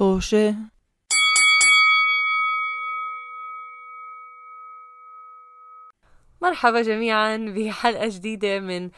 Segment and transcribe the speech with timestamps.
[0.00, 0.54] طوشة
[6.42, 8.90] مرحبا جميعا بحلقة جديدة من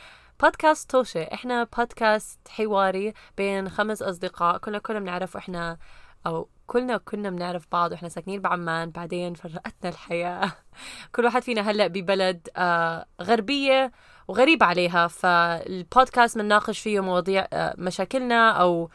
[0.43, 1.23] بودكاست توشة.
[1.23, 4.59] إحنا بودكاست حواري بين خمس أصدقاء.
[4.59, 5.79] كلنا كلنا بنعرف إحنا
[6.27, 8.91] أو كلنا كنا بنعرف بعض وإحنا ساكنين بعمان.
[8.91, 10.53] بعدين فرقتنا الحياة.
[11.15, 13.93] كل واحد فينا هلأ ببلد آه غربية
[14.29, 15.07] وغريب عليها.
[15.09, 18.91] فالبودكاست بنناقش فيه مواضيع آه مشاكلنا أو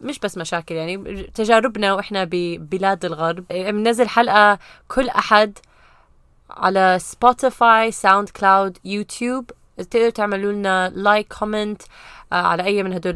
[0.00, 3.44] مش بس مشاكل يعني تجاربنا وإحنا ببلاد الغرب.
[3.48, 5.58] بننزل حلقة كل أحد
[6.50, 11.82] على سبوتيفاي ساوند كلاود يوتيوب تقدروا تعملوا لنا like comment
[12.32, 13.14] على أي من هدول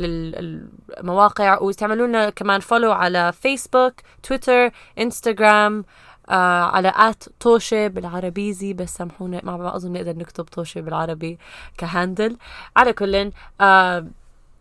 [0.98, 1.58] المواقع.
[1.58, 5.84] وتعملوا لنا كمان follow على فيسبوك تويتر انستغرام
[6.28, 8.72] آه على at توشي بالعربيزي.
[8.72, 11.38] بس سامحونا ما أظن نقدر نكتب توشي بالعربي
[11.78, 12.36] ك handle.
[12.76, 14.06] على كل آه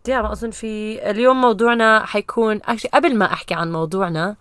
[0.09, 2.59] ما أظن في اليوم موضوعنا حيكون
[2.93, 4.35] قبل ما أحكي عن موضوعنا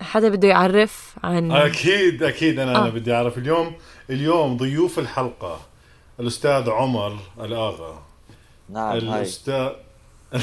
[0.00, 2.82] حدا بده يعرف عن أكيد أكيد أنا آه.
[2.82, 3.38] أنا بدي أعرف.
[3.38, 3.74] اليوم
[4.10, 5.60] اليوم ضيوف الحلقة
[6.20, 8.02] الأستاذ عمر الآغا.
[8.70, 9.68] نعم الأستاذ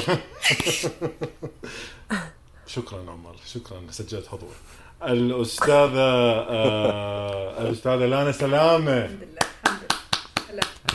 [2.67, 4.53] شكرا عمر شكرا سجلت حضور.
[5.03, 5.99] الأستاذة
[6.49, 8.91] آه الأستاذة لانا سلامة.
[8.91, 9.54] الحمد لله الحمد لله.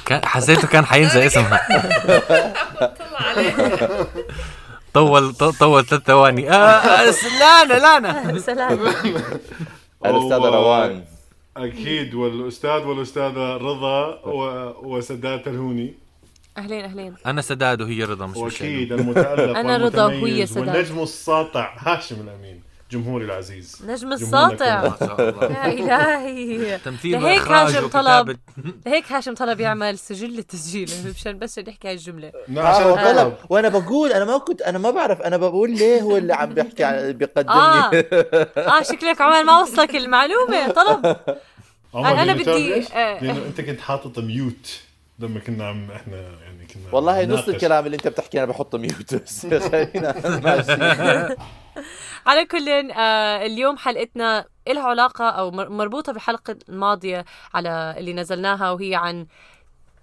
[0.06, 1.61] كان حسيته كان حينسى اسمها.
[4.95, 6.51] طول طول ثلاث ثواني.
[6.51, 8.39] آه لانا لانا.
[8.51, 8.78] سلام.
[10.06, 11.05] الأستاذة روان.
[11.56, 14.73] أكيد والأستاذ والأستاذة رضا و...
[14.83, 15.95] وسداد الهوني
[16.59, 17.15] أهلين أهلين.
[17.27, 18.93] أنا سداد وهي رضا مش وأكيد.
[18.93, 20.69] المتألق أنا رضا وهي سداد.
[20.69, 21.75] والنجم الساطع.
[21.78, 22.61] هاشم الأمين.
[22.91, 23.83] جمهوري العزيز.
[23.87, 24.95] نجم الساطع.
[25.41, 26.79] يا إلهي.
[26.79, 28.37] تمثيل لهيك هاشم وكتابة.
[28.87, 30.91] لهيك هاشم طلب يعمل سجل التسجيل.
[31.17, 32.33] مشان بس نحكي هاي الجملة.
[32.49, 33.35] نعم آه عشان طلب.
[33.49, 36.85] وأنا بقول أنا ما كنت أنا ما بعرف أنا بقول ليه هو اللي عم بيحكي
[36.85, 37.59] عن آه بيقدمني.
[37.59, 38.83] آه.
[38.83, 40.69] شكلك عمال ما وصلك المعلومة.
[40.69, 41.17] طلب.
[41.95, 43.25] عمر أنا لأنه بدي-؟ آه.
[43.25, 44.81] لأنه أنت كنت حاطط ميوت
[45.19, 46.59] لما كنا عم إحنا يعني
[46.92, 47.48] والله نص.
[47.48, 49.14] الكلام اللي انت بتحكي أنا بحطه ميوت.
[49.14, 51.36] بس خلينا ماشي.
[52.26, 58.70] على كل آه اليوم حلقتنا لها علاقة أو مر- مربوطة بالحلقة الماضية على اللي نزلناها
[58.70, 59.26] وهي عن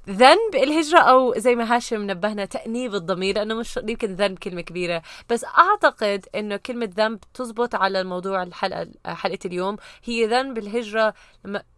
[0.09, 5.01] ذنب الهجرة أو زي ما هاشم نبهنا تأنيب الضمير لأنه مش يمكن ذنب كلمة كبيرة.
[5.29, 9.77] بس أعتقد إنه كلمة ذنب تزبط على الموضوع الحلقة حلقة اليوم.
[10.03, 11.13] هي ذنب الهجرة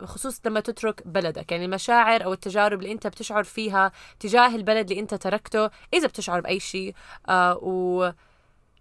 [0.04, 1.52] خصوصا لما تترك بلدك.
[1.52, 6.42] يعني المشاعر أو التجارب اللي أنت بتشعر فيها تجاه البلد اللي أنت تركته إذا بتشعر
[6.42, 6.94] بأي شيء
[7.30, 8.12] آه و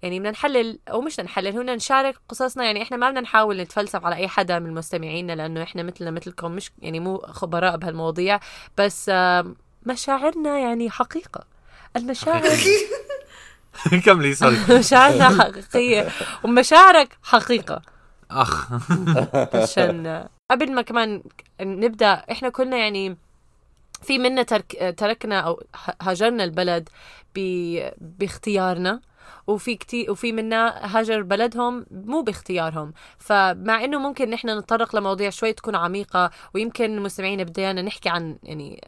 [0.03, 2.65] يعني بدنا نحلل أو مش نحلل هنا نشارك قصصنا.
[2.65, 6.53] يعني إحنا ما بدنا نحاول نتفلسف على أي حدا من مستمعينا لأنه إحنا مثلنا مثلكم
[6.53, 8.41] مش يعني مو خبراء بهالمواضيع.
[8.79, 9.11] بس
[9.87, 11.45] مشاعرنا يعني حقيقة.
[11.97, 12.49] المشاعر
[14.05, 16.09] كملي سوري مشاعرنا حقيقية.
[16.45, 17.83] ومشاعرك حقيقة.
[18.31, 18.69] أخ.
[19.55, 21.23] عشان قبل ما كمان
[21.61, 23.17] نبدأ إحنا كلنا يعني
[24.03, 25.63] في منا ترك تركنا أو
[26.03, 26.89] هاجرنا البلد
[27.35, 27.41] ب...
[28.01, 29.01] باختيارنا.
[29.47, 35.53] وفي كتير وفي منا هاجر بلدهم مو باختيارهم فمع إنه ممكن نحن نتطرق لمواضيع شوي
[35.53, 38.85] تكون عميقة ويمكن المستمعين بدينا نحكي عن يعني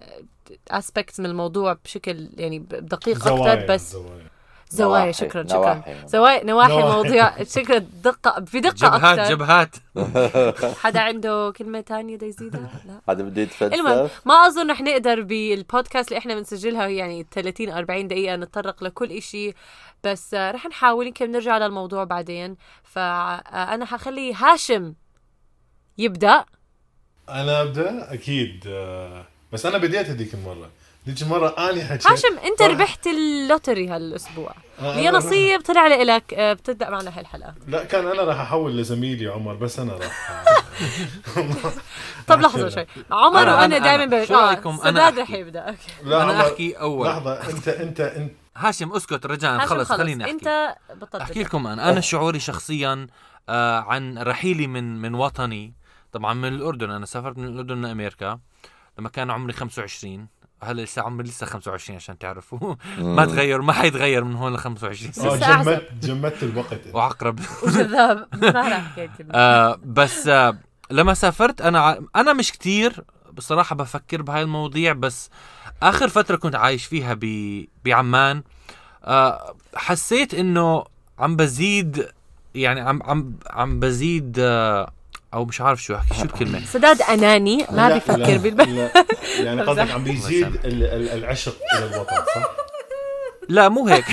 [0.70, 4.30] اسبكتس من الموضوع بشكل يعني بدقيق أكثر بس زوايا.
[4.72, 5.82] زوايا نواحي- شكرا شكرا.
[6.06, 6.88] زوايا نواحي نواحي.
[6.90, 9.76] الموضوع شكرا دقة بدقه جبهات أكثر جبهات
[10.82, 15.22] حدا عنده كلمة تانية بده يزيدها؟ لا هذا بده المهم يتفلسف ما أظن رح نقدر
[15.22, 19.54] بالبودكاست اللي إحنا بنسجلها يعني 30 40 دقيقة نتطرق لكل إشي
[20.04, 22.56] بس آه، رح نحاول يمكن نرجع للموضوع بعدين.
[22.84, 24.94] فأنا حخلي هاشم
[25.98, 26.44] يبدأ.
[27.28, 28.64] أنا أبدأ؟ أكيد.
[28.68, 30.70] آه، بس أنا بديت هذيك المرة.
[31.06, 32.06] هذيك المرة أني حكيت.
[32.06, 32.66] هاشم أنت صح.
[32.66, 34.54] ربحت اللوتري هالأسبوع.
[34.80, 38.76] آه، يا أنا- نصيب طلع لك آه، بتبدأ معنا هالحلقة لا كان أنا راح أحول
[38.76, 40.44] لزميلي عمر بس أنا راح.
[42.28, 42.86] طب لحظة شوي.
[43.10, 44.06] عمر أنا- وأنا أنا- دائما أنا.
[44.06, 45.60] بقول شو رأيكم؟ أنا سداد أحكي؟ رح يبدأ.
[45.60, 45.78] أوكي.
[46.04, 47.08] لا أنا عمر، أحكي أول.
[47.08, 47.32] لحظة.
[47.50, 50.32] انت انت أنت هاشم اسكت رجاء خلص خليني أحكي.
[50.34, 51.90] أنت بطلت أحكي لكم أنا.
[51.90, 53.06] أنا شعوري شخصيا
[53.48, 55.74] آه عن رحيلي من من وطني.
[56.12, 56.90] طبعا من الأردن.
[56.90, 58.38] أنا سافرت من الأردن لأمريكا
[58.98, 60.28] لما كان عمري 25
[60.62, 62.74] هلا لسه عمري؟ لسه 25 عشان تعرفوا.
[62.98, 65.62] ما تغير ما حيتغير من هون ل 25 سنه آه.
[65.62, 66.80] جمدت جمدت الوقت.
[66.94, 67.40] وعقرب.
[67.62, 68.28] وجذاب.
[68.42, 69.30] ما الكلمة.
[69.34, 70.58] آه بس آه
[70.90, 73.04] لما سافرت أنا ع- أنا مش كتير
[73.40, 75.30] بصراحة بفكر بهاي المواضيع بس
[75.82, 77.24] آخر فترة كنت عايش فيها ب
[77.84, 78.42] بعمان
[79.04, 80.84] آه حسيت إنه
[81.18, 82.06] عم بزيد
[82.54, 84.90] يعني عم عم عم بزيد آه
[85.34, 87.98] أو مش عارف شو أحكي شو الكلمة سداد أناني ما لا،
[88.38, 89.04] بالبلد لا.
[89.40, 92.69] يعني قصدك عم بيزيد ال- ال- العشق إلى الوطن صح؟
[93.48, 94.04] لا مو هيك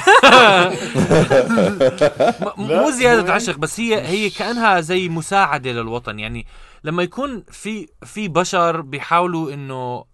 [2.58, 3.34] مو زيادة.
[3.34, 6.46] عشق بس هي هي كأنها زي مساعدة للوطن يعني
[6.84, 10.06] لما يكون في في بشر بيحاولوا إنه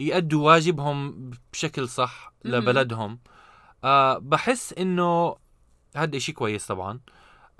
[0.00, 2.32] يأدوا واجبهم بشكل صح.
[2.44, 3.18] لبلدهم
[3.84, 5.36] آه بحس إنه
[5.96, 7.00] هذا شيء كويس طبعا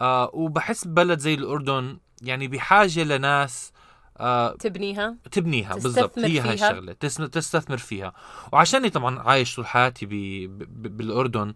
[0.00, 3.72] آه وبحس بلد زي الأردن يعني بحاجة لناس
[4.20, 6.70] آه تبنيها تبنيها بالضبط هي هاي فيها.
[6.70, 8.12] الشغلة تس- تستثمر فيها
[8.52, 10.10] وعشاني طبعا عايش طول حياتي ب...
[10.12, 10.96] ب...
[10.96, 11.52] بالأردن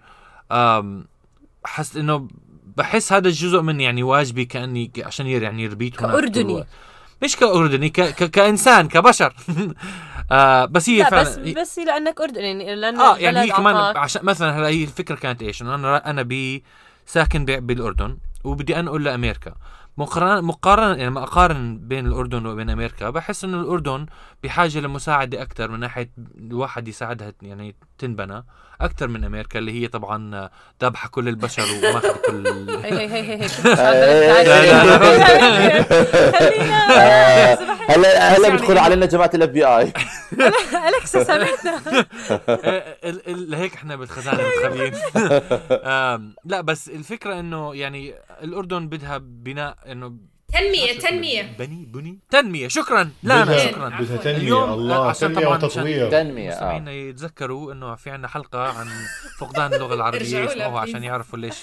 [1.64, 2.28] حس إنه
[2.76, 6.14] بحس هذا الجزء من يعني واجبي كأني عشان يعني ربيت هناك.
[6.50, 6.66] الوقت.
[7.22, 8.00] مش كأردني ك...
[8.00, 8.30] ك...
[8.30, 9.34] كإنسان كبشر
[10.32, 13.76] آه بس هي لا فعلا بس بس لأنك أردني يعني لأن آه يعني هي كمان
[13.76, 16.64] عطاك- عشان مثلا هلا هي الفكرة كانت إيش؟ إنه أنا أنا بي
[17.06, 19.54] ساكن ب- بالأردن وبدي انقل لأمريكا
[19.96, 24.06] مقارنة مقارنة يعني لما أقارن بين الأردن وبين أمريكا بحس إنه الأردن
[24.42, 28.44] بحاجة لمساعدة أكثر من ناحية الواحد يساعدها يعني تنبنى
[28.80, 30.50] أكثر من أمريكا اللي هي طبعا
[30.82, 33.46] ذابحة كل البشر وماخذ كل هي هي هي
[37.90, 39.92] هلا هلا بيدخل علينا جماعة الاف بي اي
[40.88, 41.78] الكسا سامحنا.
[43.04, 44.92] ال- ال- لهيك إحنا بالخزانة متخبيين
[45.84, 50.12] آم، لا بس الفكرة إنه يعني الأردن بدها بناء إنه
[50.52, 51.42] تنمية تنمية.
[51.58, 52.18] بني بني.
[52.30, 52.68] تنمية.
[52.68, 53.10] شكرا.
[53.22, 53.88] لا بدها- شكرا.
[53.88, 54.36] بدها تنمية.
[54.36, 56.10] اليوم الله عشان تنمية طبعاً وتطوير.
[56.10, 56.52] تنمية آه.
[56.76, 58.86] المستمعين يتذكروا إنه في عنا حلقة عن
[59.38, 60.18] فقدان اللغة العربية.
[60.20, 60.88] ارجعوا لها يسمعوها please.
[60.88, 61.54] عشان يعرفوا ليش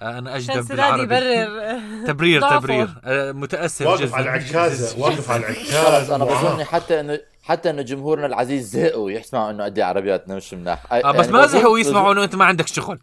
[0.00, 1.02] آه، أنا اجدب بالعربي.
[1.02, 1.80] يبرر.
[2.06, 2.58] تبرير ضعفه.
[2.58, 2.88] تبرير.
[3.04, 6.24] آه، متأسف واقف جدا على العكازة واقف على خلص العكاز أنا.
[6.24, 10.92] بظن حتى إنه حتى إنه جمهورنا العزيز زهقوا يسمعوا إنه قد عربياتنا مش مناح.
[10.92, 12.98] آه، بس ما زهقوا يسمعوا انه انت ما عندك شغل.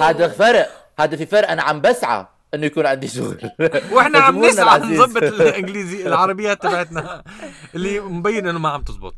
[0.00, 0.70] هذا فرق.
[0.98, 1.50] هذا في فرق.
[1.50, 3.50] أنا عم بسعى إنه يكون عندي شغل.
[3.92, 4.80] وإحنا عم نسعى.
[4.80, 7.22] نظبط الإنجليزي العربيات تبعتنا
[7.74, 9.14] اللي مبين إنه ما عم تزبط.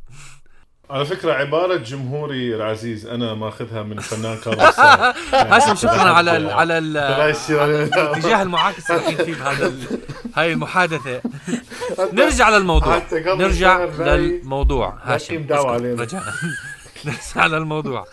[0.91, 4.81] على فكرة عبارة جمهوري العزيز أنا ماخذها من الفنان كارلوس.
[5.53, 6.79] هاشم شكرا على ال على.
[6.79, 9.73] الاتجاه المعاكس اللي فيه بهذا
[10.35, 11.21] هاي المحادثة
[12.13, 15.47] نرجع للموضوع نرجع للموضوع هاشم.
[15.51, 16.33] رجعنا
[17.05, 18.05] نرجع للموضوع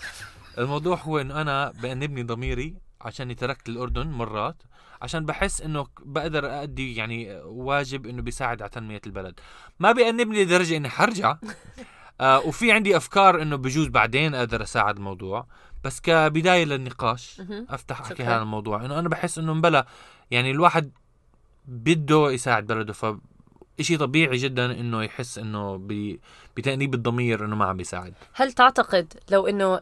[0.58, 4.56] الموضوع هو انه أنا بأنبني ضميري عشان تركت الاردن مرات
[5.02, 9.40] عشان بحس إنه بقدر ادي يعني واجب إنه بيساعد على تنمية البلد
[9.80, 11.36] ما بأنبني لدرجة إني حرجع
[12.22, 15.46] آه وفي عندي أفكار إنه بجوز بعدين أقدر أساعد الموضوع
[15.84, 17.42] بس كبداية للنقاش.
[17.70, 18.24] أفتح احكي.
[18.24, 19.86] هذا الموضوع إنه أنا بحس إنه مبلا
[20.32, 20.92] يعني الواحد
[21.68, 23.06] بده يساعد بلده ف
[23.82, 26.20] شيء طبيعي جدا إنه يحس إنه ب-
[26.58, 29.80] بتأنيب الضمير إنه ما عم بيساعد هل تعتقد لو إنه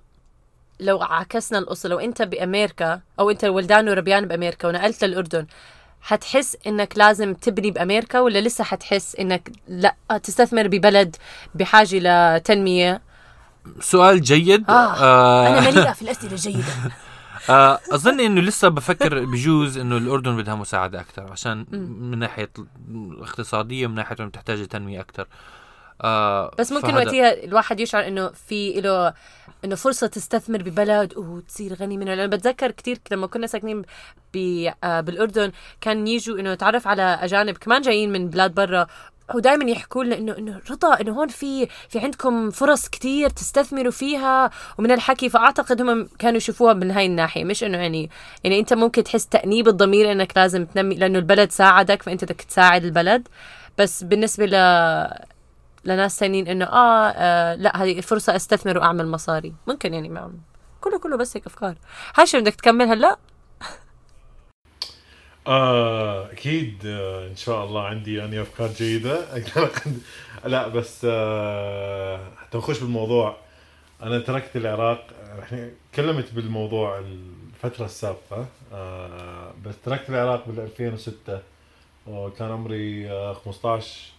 [0.79, 5.47] لو عكسنا القصة لو أنت بامريكا أو أنت ولدان وربيان بامريكا ونقلت للأردن
[6.01, 11.15] حتحس إنك لازم تبني بأمريكا ولا لسه حتحس إنك لا تستثمر ببلد
[11.55, 11.99] بحاجة
[12.37, 13.01] لتنمية
[13.79, 14.69] سؤال جيد.
[14.69, 16.63] آه، أنا آه مليئة في الأسئلة الجيدة.
[17.49, 21.65] آه أظن إنه لسه بفكر بجوز إنه الأردن بدها مساعدة أكثر عشان
[22.11, 22.49] من ناحية
[23.21, 25.27] اقتصاديه ومن ناحية بتحتاج تنمية أكثر.
[26.01, 29.13] آه بس ممكن فهذا- وقتها الواحد يشعر إنه في له
[29.65, 32.13] إنه فرصة تستثمر ببلد وتصير غني منه.
[32.13, 33.81] لأن بتذكر كثير لما كنا ساكنين
[34.83, 35.51] آه، بالأردن
[35.81, 38.87] كان يجوا إنه نتعرف على أجانب كمان جايين من بلاد برا
[39.35, 44.49] ودائما يحكوا لنا انه إنه رضا إنه هون في في عندكم فرص كتير تستثمروا فيها.
[44.77, 48.09] ومن الحكي فأعتقد هم كانوا يشوفوها من هاي الناحية مش إنه يعني
[48.43, 52.83] يعني أنت ممكن تحس تأنيب الضمير إنك لازم تنمي لأنه البلد ساعدك فأنت بدك تساعد
[52.85, 53.27] البلد.
[53.77, 54.55] بس بالنسبة ل
[55.85, 59.53] لناس ثانيين إنه آه, آه لا هذه فرصة أستثمر وأعمل مصاري.
[59.67, 60.33] ممكن يعني ما
[60.81, 61.75] كله كله بس هيك أفكار.
[62.15, 63.17] هاشم بدك تكمل هلا؟
[65.47, 69.25] آه أكيد آه إن شاء الله عندي يعني أفكار جيدة.
[70.45, 73.37] لا بس آه حتى نخش بالموضوع.
[74.03, 75.07] أنا تركت العراق.
[75.43, 78.45] إحنا تكلمت بالموضوع الفترة السابقة.
[78.73, 81.41] آه بس تركت العراق بال 2006
[82.07, 84.11] وكان عمري آه 15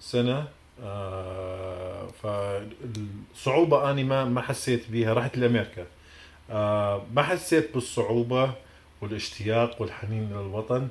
[0.00, 0.48] سنة.
[0.82, 5.14] آه فالصعوبة أني ما ما حسيت بيها.
[5.14, 5.86] رحت لأمريكا.
[6.50, 8.52] آه ما حسيت بالصعوبة
[9.00, 10.88] والاشتياق والحنين للوطن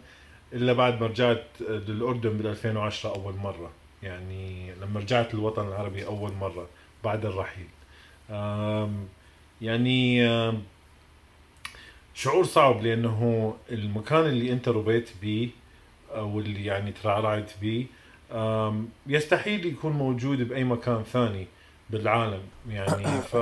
[0.54, 3.72] إلا بعد ما رجعت للأردن بال 2010 أول مرة.
[4.04, 6.68] يعني لما رجعت للوطن العربي أول مرة
[7.04, 7.68] بعد الرحيل.
[8.30, 9.08] آم،
[9.62, 10.28] يعني
[12.16, 15.50] شعور صعب لأنه المكان اللي أنت ربيت بيه
[16.16, 17.86] أو اللي يعني ترعرعت آم،
[19.08, 21.48] يستحيل يكون موجود بأي مكان ثاني
[21.90, 23.38] بالعالم يعني ف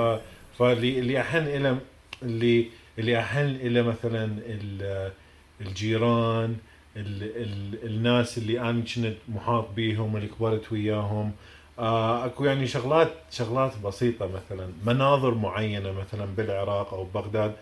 [0.58, 1.76] فاللي اللي أحن إلى
[2.22, 2.66] اللي
[2.98, 5.12] اللي أحن إلى مثلا ال-
[5.60, 6.56] الجيران
[6.96, 11.32] ال ال الناس اللي أنا كنت محاط بيهم اللي كبرت وياهم.
[11.78, 14.72] آه أكو يعني شغلات شغلات بسيطة مثلا.
[14.86, 17.54] مناظر معينة مثلا بالعراق أو بغداد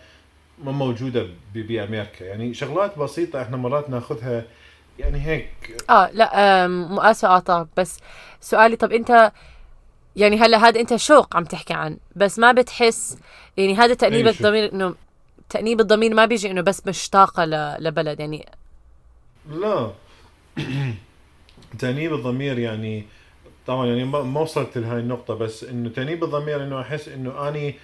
[0.63, 2.25] ما موجودة بأمريكا.
[2.25, 4.45] يعني شغلات بسيطة إحنا مرات ناخذها
[5.01, 5.49] يعني هيك.
[5.89, 7.99] آه لا آم، مؤاسفة اقاطعك بس
[8.41, 9.31] سؤالي طب أنت
[10.15, 13.17] يعني هلأ هذا أنت شوق عم تحكي عن بس ما بتحس
[13.57, 14.27] يعني هذا تأنيب.
[14.27, 14.95] الضمير إنه
[15.49, 17.45] تأنيب الضمير ما بيجي إنه بس مشتاقة
[17.79, 18.45] لبلد يعني.
[19.49, 19.91] لا.
[21.79, 23.05] تأنيب الضمير يعني
[23.67, 27.75] طبعا يعني ما وصلت لهاي النقطة بس إنه تأنيب الضمير إنه أحس إنه أني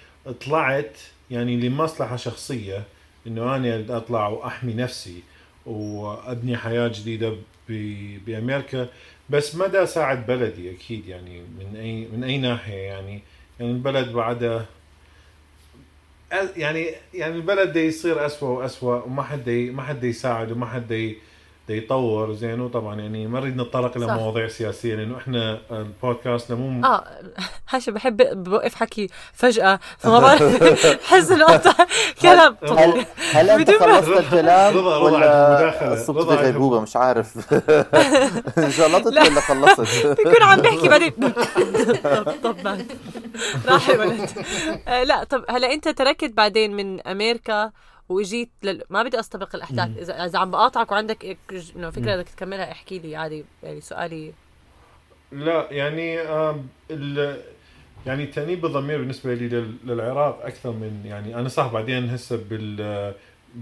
[0.46, 0.98] طلعت
[1.32, 2.84] يعني لمصلحة شخصية
[3.28, 5.24] إنه أني أطلع وأحمي نفسي.
[5.68, 7.36] وأبني حياة جديدة
[7.70, 8.88] ب- بأمريكا.
[9.30, 13.22] بس ما دا اساعد بلدي أكيد يعني من اي من أي ناحية يعني.
[13.60, 14.66] يعني البلد بعدها
[16.58, 21.14] يعني يعني البلد دا يصير أسوأ وأسوأ وما حد ما حد يساعد وما حد
[21.70, 24.14] يطور زين وطبعا يعني ما نريد نتطرق إلى صح.
[24.14, 27.04] مواضيع سياسية لأنه إحنا البودكاست مو آه
[27.70, 30.44] هاشم بحب بوقف حكي فجأة فما بعرف
[31.04, 31.74] بحس إنه قطع
[32.22, 32.56] كلام.
[32.78, 35.96] هل هل أنت خلصت الكلام؟ ولا.
[36.08, 37.38] صرت غيبوبة مش عارف.
[38.80, 39.24] جلطت لا.
[39.24, 41.12] ولا خلصت؟ بيكون عم بحكي بعدين.
[42.04, 42.78] طب طب
[43.68, 44.30] راح الولد
[44.88, 47.72] آه، لا طب هلا أنت تركت بعدين من أمريكا
[48.10, 48.84] واجيت لل...
[48.90, 49.98] ما بدي أستبق الأحداث.
[49.98, 54.34] اذا إذا عم بقاطعك وعندك إك- إنه فكرة بدك تكملها احكي لي عادي يعني سؤالي.
[55.32, 56.22] لا يعني
[56.92, 57.42] ال
[58.06, 63.14] يعني تأنيب الضمير بالنسبة لي لل- للعراق أكثر من يعني أنا صح بعدين هسه بال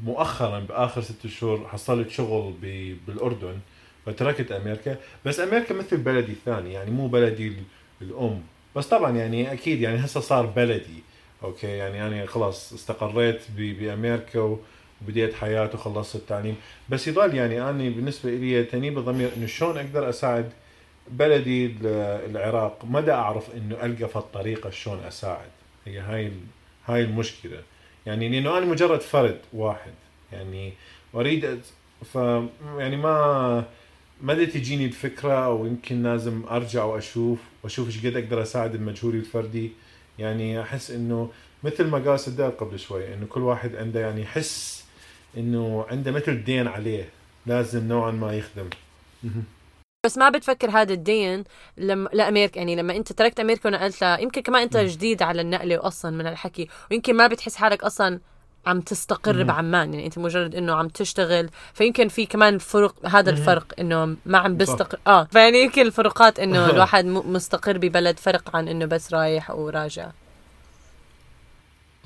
[0.03, 3.59] مؤخرا بآخر ست شهور حصلت شغل ب- بالأردن
[4.05, 4.97] فتركت أمريكا.
[5.25, 7.63] بس أمريكا مثل بلدي الثاني يعني مو بلدي ال-
[8.01, 8.41] الأم.
[8.75, 11.03] بس طبعا يعني أكيد يعني هسه صار بلدي.
[11.43, 14.59] okay يعني أنا خلاص استقريت ب- بأمريكا و-
[15.01, 16.55] وبديت حياتي وخلصت التعليم.
[16.89, 20.49] بس يضل يعني أنا بالنسبة لي تأنيب الضمير إنه شلون أقدر أساعد
[21.11, 21.75] بلدي ال-
[22.31, 25.49] العراق؟ ما دا أعرف إنه ألقى في الطريقة شلون أساعد.
[25.85, 26.31] هي هاي
[26.85, 27.61] هاي المشكلة.
[28.05, 29.91] يعني لأنه أنا مجرد فرد واحد.
[30.31, 30.73] يعني
[31.15, 31.59] أريد
[32.13, 32.15] ف
[32.77, 33.63] يعني ما
[34.21, 39.71] ما تجيني الفكرة أو يمكن لازم أرجع وأشوف وأشوف إيش قد أقدر أساعد المجهول الفردي.
[40.19, 41.29] يعني أحس إنه
[41.63, 44.85] مثل ما قال سداد قبل شوي إنه كل واحد عنده يعني يحس
[45.37, 47.09] إنه عنده مثل دين عليه
[47.45, 48.69] لازم نوعا ما يخدم.
[50.05, 51.43] بس ما بتفكر هذا الدين
[51.77, 56.11] لما لامريكا يعني لما أنت تركت أمريكا ونقلت يمكن كمان أنت جديد على النقلة أصلا
[56.11, 58.19] من الحكي ويمكن ما بتحس حالك أصلا
[58.65, 61.49] عم تستقر بعمان يعني أنت مجرد إنه عم تشتغل.
[61.73, 66.69] فيمكن في كمان فرق هذا الفرق إنه ما عم بيستقر آه فيعني يمكن الفروقات إنه
[66.73, 70.09] الواحد مستقر ببلد فرق عن إنه بس رايح وراجع.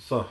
[0.08, 0.26] صح.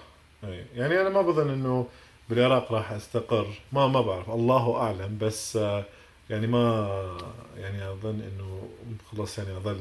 [0.74, 1.86] يعني أنا ما بظن إنه
[2.28, 3.46] بالعراق راح أستقر.
[3.72, 4.30] ما ما بعرف.
[4.30, 5.18] الله أعلم.
[5.20, 5.84] بس آه،
[6.30, 6.88] يعني ما
[7.56, 8.68] يعني أظن إنه
[9.12, 9.80] خلاص يعني أظل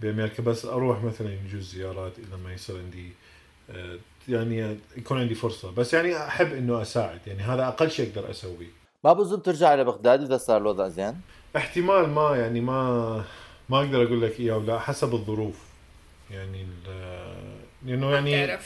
[0.00, 0.42] بأمريكا.
[0.42, 3.12] بس أروح مثلا يجوز زيارات إذا ما يصير عندي
[3.70, 3.98] آه،
[4.28, 5.70] يعني يكون عندي فرصة.
[5.70, 7.20] بس يعني أحب إنه أساعد.
[7.26, 8.66] يعني هذا أقل شيء أقدر أسويه.
[9.04, 11.20] ما بظن ترجع إلى بغداد إذا صار الوضع زين؟
[11.56, 13.24] احتمال ما يعني ما
[13.68, 15.58] ما أقدر أقول لك إياه ولا حسب الظروف.
[16.30, 17.54] يعني ال-
[17.86, 18.58] لأنه يعني آه.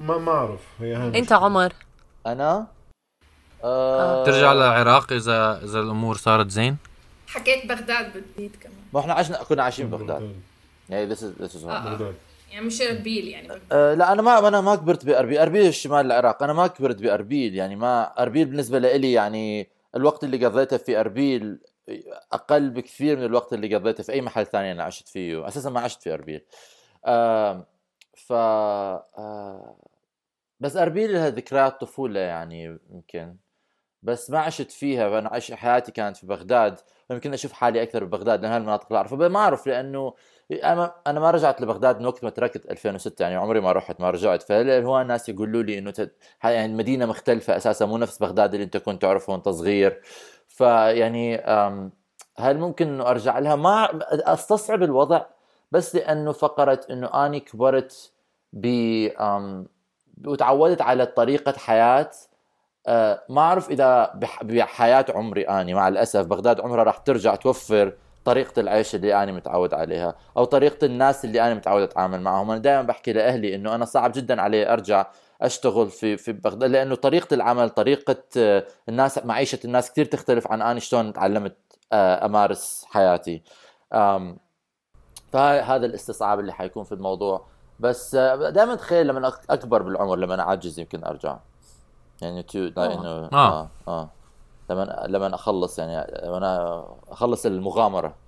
[0.00, 0.60] ما ما أعرف.
[0.80, 1.32] هي هاي أنت.
[1.32, 1.72] عمر.
[2.26, 2.66] أنا؟
[3.64, 4.24] آه.
[4.24, 6.76] ترجع للعراق إذا إذا الأمور صارت زين؟
[7.28, 8.76] حكيت بغداد بالبيت كمان.
[8.92, 10.34] ما إحنا عشنا كنا عايشين ببغداد
[10.90, 11.50] يعني this is,
[12.54, 13.48] يعني مش اربيل يعني.
[13.72, 15.38] أه لا أنا ما أنا ما كبرت بأربيل.
[15.38, 16.42] أربيل شمال العراق.
[16.42, 21.58] أنا ما كبرت بأربيل يعني ما أربيل بالنسبة لي يعني الوقت اللي قضيته في أربيل
[22.32, 25.48] أقل بكثير من الوقت اللي قضيته في أي محل ثاني أنا عشت فيه.
[25.48, 26.44] أساسا ما عشت في أربيل.
[27.04, 27.66] آه
[28.14, 29.76] ف آه
[30.60, 33.36] بس أربيل لها ذكريات طفولة يعني يمكن.
[34.02, 35.10] بس ما عشت فيها.
[35.10, 36.78] فانا عش حياتي كانت في بغداد.
[37.10, 39.28] يمكن أشوف حالي أكثر ببغداد لأن هالمناطق اللي أعرفها.
[39.28, 40.14] ما أعرف لأنه
[40.52, 44.10] أنا أنا ما رجعت لبغداد من وقت ما تركت 2006 يعني عمري ما رحت ما
[44.10, 44.42] رجعت.
[44.42, 46.10] فهو الناس يقولوا لي إنه تد...
[46.44, 50.00] يعني المدينة مختلفة أساسا مو نفس بغداد اللي أنت كنت تعرفه وأنت صغير.
[50.48, 51.36] فيعني
[52.38, 55.22] هل ممكن إنه أرجع لها؟ ما أستصعب الوضع
[55.72, 58.12] بس لأنه فقره إنه اني كبرت
[58.52, 58.66] ب
[60.26, 62.10] وتعودت على طريقة حياة
[62.86, 67.92] أه، ما أعرف إذا بح- بحياة عمري اني مع الأسف بغداد عمرها راح ترجع توفر
[68.24, 72.50] طريقة العيش اللي أنا متعود عليها أو طريقة الناس اللي أنا متعود أتعامل معهم.
[72.50, 75.06] أنا دائما بحكي لأهلي إنه أنا صعب جدا علي أرجع
[75.42, 80.62] أشتغل في في بغداد لأنه طريقة العمل طريقة آه، الناس معيشة الناس كثير تختلف عن
[80.62, 81.56] أنا شلون تعلمت
[81.92, 83.42] آه، أمارس حياتي.
[85.32, 87.46] فهذا الاستصعاب اللي حيكون في الموضوع.
[87.80, 91.38] بس دائما تخيل لما أكبر بالعمر لما أعجز يمكن أرجع.
[92.22, 93.30] يعني تو إنه آه.
[93.32, 94.10] آه آه.
[94.70, 98.24] لما لما أخلص يعني لما أنا أخلص المغامرة.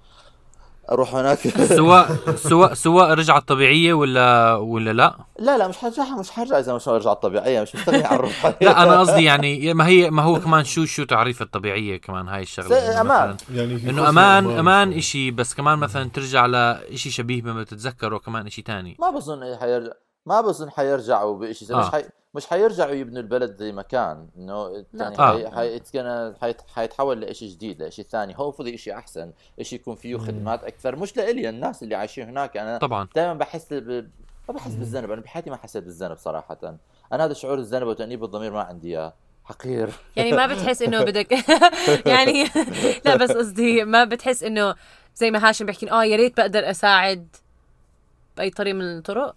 [0.91, 1.39] أروح هناك؟
[1.79, 6.75] سواء سواء سواء رجعت طبيعية ولا ولا لا؟ لا لا مش حرجعها مش حرجع إذا
[6.75, 8.47] مش ارجع الطبيعيه مش مستغني عن الروح.
[8.63, 12.43] لا أنا قصدي يعني ما هي ما هو كمان شو شو تعريف الطبيعية كمان هاي
[12.43, 13.37] الشغلة؟ أمان.
[13.37, 18.47] مثلاً- يعني إنه أمان أمان إشي بس كمان مثلا ترجع لإشي شبيه بما تتذكره كمان
[18.47, 18.97] إشي تاني.
[19.01, 19.93] ما بظن حيرجع.
[20.27, 21.79] ما بظن حيرجعوا بشيء آه.
[21.79, 22.05] مش حي...
[22.35, 24.29] مش حيرجعوا يبنوا البلد زي ما كان.
[24.39, 25.33] إنه يعني آه.
[25.33, 25.51] حي...
[25.51, 25.79] حي...
[25.79, 26.55] it's gonna- حي...
[26.75, 28.35] حيتحول لشيء جديد لشيء ثاني.
[28.37, 30.97] هوفلي شيء أحسن شيء يكون فيه خدمات أكثر.
[30.97, 32.57] مش لإلي الناس اللي عايشين هناك.
[32.57, 33.09] أنا طبعا.
[33.15, 34.09] دائما بحس ب...
[34.49, 35.11] ما بحس بالذنب.
[35.11, 36.59] أنا بحياتي ما حسيت بالذنب صراحة.
[37.13, 39.13] أنا هذا شعور الذنب وتأنيب الضمير ما عندي إياه.
[39.45, 39.91] حقير.
[40.17, 41.33] يعني ما بتحس إنه بدك
[42.13, 42.45] يعني
[43.05, 44.75] لا بس قصدي ما بتحس إنه
[45.17, 47.37] زي ما هاشم بيحكي آه يا ريت بقدر أساعد
[48.37, 49.35] بأي طريقه من الطرق.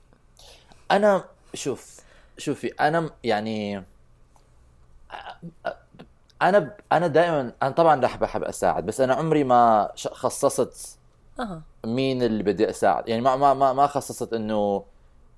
[0.91, 1.98] أنا شوف
[2.38, 3.84] شوفي أنا يعني
[6.41, 10.98] أنا أنا دائما أنا طبعا رح بحب أساعد بس أنا عمري ما ش- خصصت
[11.86, 13.10] مين اللي بدي أساعد.
[13.10, 14.84] يعني ما ما ما, ما خصصت إنه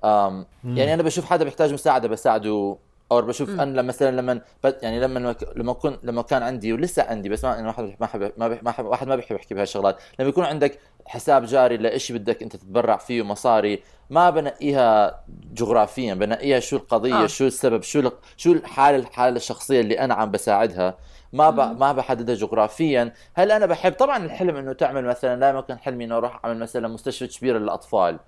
[0.03, 2.77] أم يعني أنا بشوف حدا بيحتاج مساعدة بساعده
[3.12, 4.41] أو بشوف أنا لما مثلا لما
[4.81, 8.31] يعني لما لما كنت لما كان عندي ولسه عندي بس ما أنا واحد ما حب
[8.38, 9.98] ما بح- ما حب واحد ما بيحب يحكي بهالشغلات.
[10.20, 16.60] لما يكون عندك حساب جاري لإشي بدك أنت تتبرع فيه مصاري ما بنقيها جغرافيا بنقيها
[16.60, 17.27] شو القضية آه.
[17.27, 20.98] شو السبب شو ال- شو الحالة الحالة الشخصية اللي أنا عم بساعدها.
[21.34, 21.79] ما ب...
[21.79, 23.13] ما بحددها جغرافيا.
[23.34, 26.88] هل أنا بحب؟ طبعا الحلم إنه تعمل مثلا دائما كان حلمي إنه أروح أعمل مثلا
[26.88, 28.20] مستشفى كبيره للأطفال.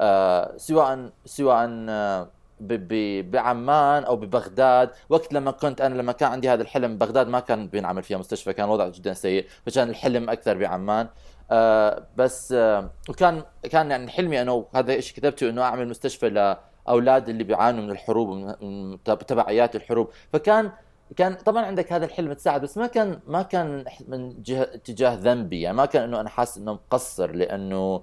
[0.00, 2.28] آه سواء سواء آه
[2.60, 2.72] ب...
[2.88, 3.30] ب...
[3.30, 4.90] بعمان أو ببغداد.
[5.08, 8.52] وقت لما كنت أنا لما كان عندي هذا الحلم بغداد ما كان بينعمل فيها مستشفى
[8.52, 11.08] كان الوضع جدا سيء فكان الحلم أكثر بعمان.
[11.52, 17.28] آه بس آه وكان كان يعني حلمي أنا وهذا الشيء كتبته إنه أعمل مستشفى لأولاد
[17.28, 18.54] اللي بيعانوا من الحروب ومن
[18.92, 20.10] من تبعيات الحروب.
[20.32, 20.72] فكان
[21.16, 25.60] كان طبعا عندك هذا الحلم تساعد بس ما كان ما كان من جهه اتجاه ذنبي.
[25.60, 28.02] يعني ما كان إنه أنا حاسس إنه مقصر لأنه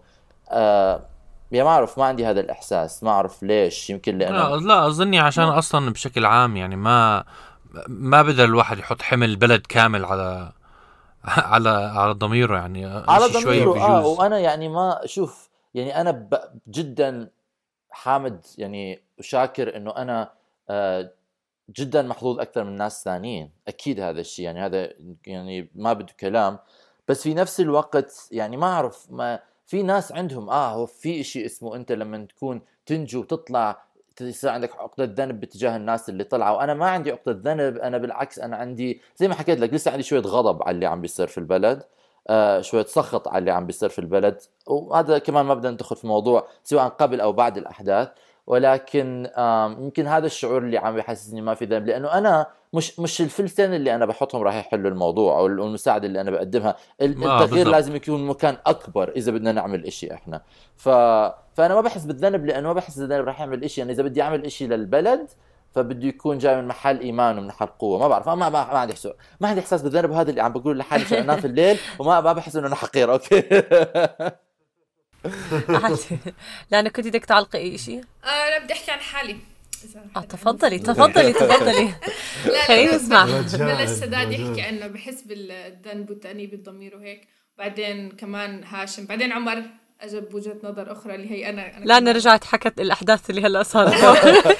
[0.52, 1.02] آه
[1.52, 3.04] يا ما أعرف ما عندي هذا الإحساس.
[3.04, 3.90] ما أعرف ليش.
[3.90, 7.24] يمكن لا, لأنه لا أظني عشان أصلا بشكل عام يعني ما
[7.88, 10.52] ما بقدر الواحد يحط حمل بلد كامل على
[11.54, 16.40] على على ضميره يعني على ضميره آه وأنا يعني ما شوف يعني أنا ب...
[16.68, 17.30] جدا
[17.92, 20.32] حامد يعني وشاكر إنه أنا
[20.70, 21.12] آه
[21.78, 23.52] جدا محظوظ أكثر من ناس ثانيين.
[23.68, 24.94] أكيد هذا الشيء يعني هذا
[25.26, 26.60] يعني ما بده كلام.
[27.08, 31.46] بس في نفس الوقت يعني ما أعرف ما في ناس عندهم آه هو في شيء
[31.46, 33.82] اسمه أنت لما تكون تنجو وتطلع
[34.22, 36.58] يصير عندك عقدة ذنب باتجاه الناس اللي طلعوا.
[36.58, 40.04] وأنا ما عندي عقدة ذنب أنا بالعكس أنا عندي زي ما حكيت لك لسه عندي
[40.04, 41.84] شوية غضب على اللي عم بيصير في البلد
[42.30, 44.42] آه شوية سخط على اللي عم بيصير في البلد.
[44.68, 48.10] وهذا كمان ما بدنا ندخل في موضوع سواء قبل أو بعد الأحداث.
[48.50, 49.30] ولكن
[49.80, 53.96] يمكن هذا الشعور اللي عم بيحسسني ما في ذنب لأنه أنا مش مش الفلسين اللي
[53.96, 56.76] أنا بحطهم راح يحلوا الموضوع أو المساعدة اللي أنا بقدمها.
[57.02, 57.68] ال- التغيير.
[57.68, 60.42] لازم يكون مكان أكبر إذا بدنا نعمل إشي إحنا.
[60.78, 60.90] ف...
[61.54, 63.82] فأنا ما بحس بالذنب لأنه ما بحس بالذنب راح يعمل إشي.
[63.82, 65.28] يعني إذا بدي أعمل إشي للبلد
[65.72, 68.00] فبده يكون جاي من محل إيمان ومن محل قوة.
[68.00, 70.78] ما بعرف ما ما, ما عندي احساس ما عندي إحساس بالذنب هذا اللي عم بقول
[70.78, 73.12] لحالي انام في الليل وما ما بحس إنه أنا حقير.
[73.12, 73.44] أوكي.
[76.72, 79.38] لأنه كنت بدك تعلقي شيء؟ آه، أنا بدي أحكي عن حالي.
[80.18, 81.94] آه تفضلي تفضلي تفضلي.
[82.68, 83.26] خلينا نسمع.
[83.26, 84.32] بلش سداد.
[84.32, 87.28] يحكي انه بحس بالذنب والتأنيب الضمير وهيك.
[87.58, 89.64] بعدين كمان هاشم بعدين عمر.
[90.02, 93.64] اجى بوجهه نظر أخرى اللي هي أنا أنا لأن كمان- رجعت حكت الأحداث اللي هلأ
[93.64, 93.94] صارت.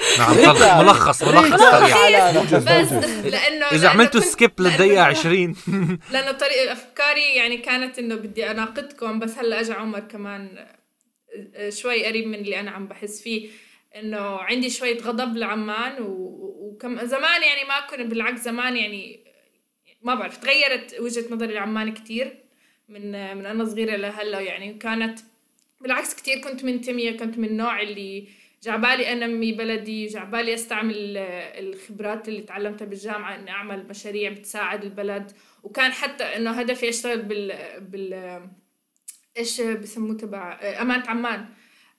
[0.18, 0.36] نعم
[0.84, 2.92] ملخص ملخص سريع بس
[3.24, 5.56] لأنه إذا عملتوا سكيب للدقيقة 20
[6.12, 10.66] لأنه طريقه أفكاري يعني كانت إنه بدي اناقضكم بس هلأ اجى عمر كمان
[11.68, 13.48] شوي قريب من اللي أنا عم بحس فيه.
[13.96, 19.24] إنه عندي شوية غضب لعمان وكم زمان يعني ما كنت بالعكس زمان يعني
[20.02, 22.38] ما بعرف تغيرت وجهة نظري لعمان كتير
[22.88, 24.74] من من أنا صغيرة لهلأ يعني.
[24.74, 25.18] كانت
[25.80, 28.28] بالعكس كتير كنت منتمية كنت من النوع اللي
[28.62, 35.32] جعبالي انمي بلدي جعبالي أستعمل آه، الخبرات اللي تعلمتها بالجامعة إني أعمل مشاريع بتساعد البلد.
[35.62, 38.40] وكان حتى إنه هدفي أشتغل بال بال
[39.36, 41.46] إيش بسموه تبع أمانة عمان.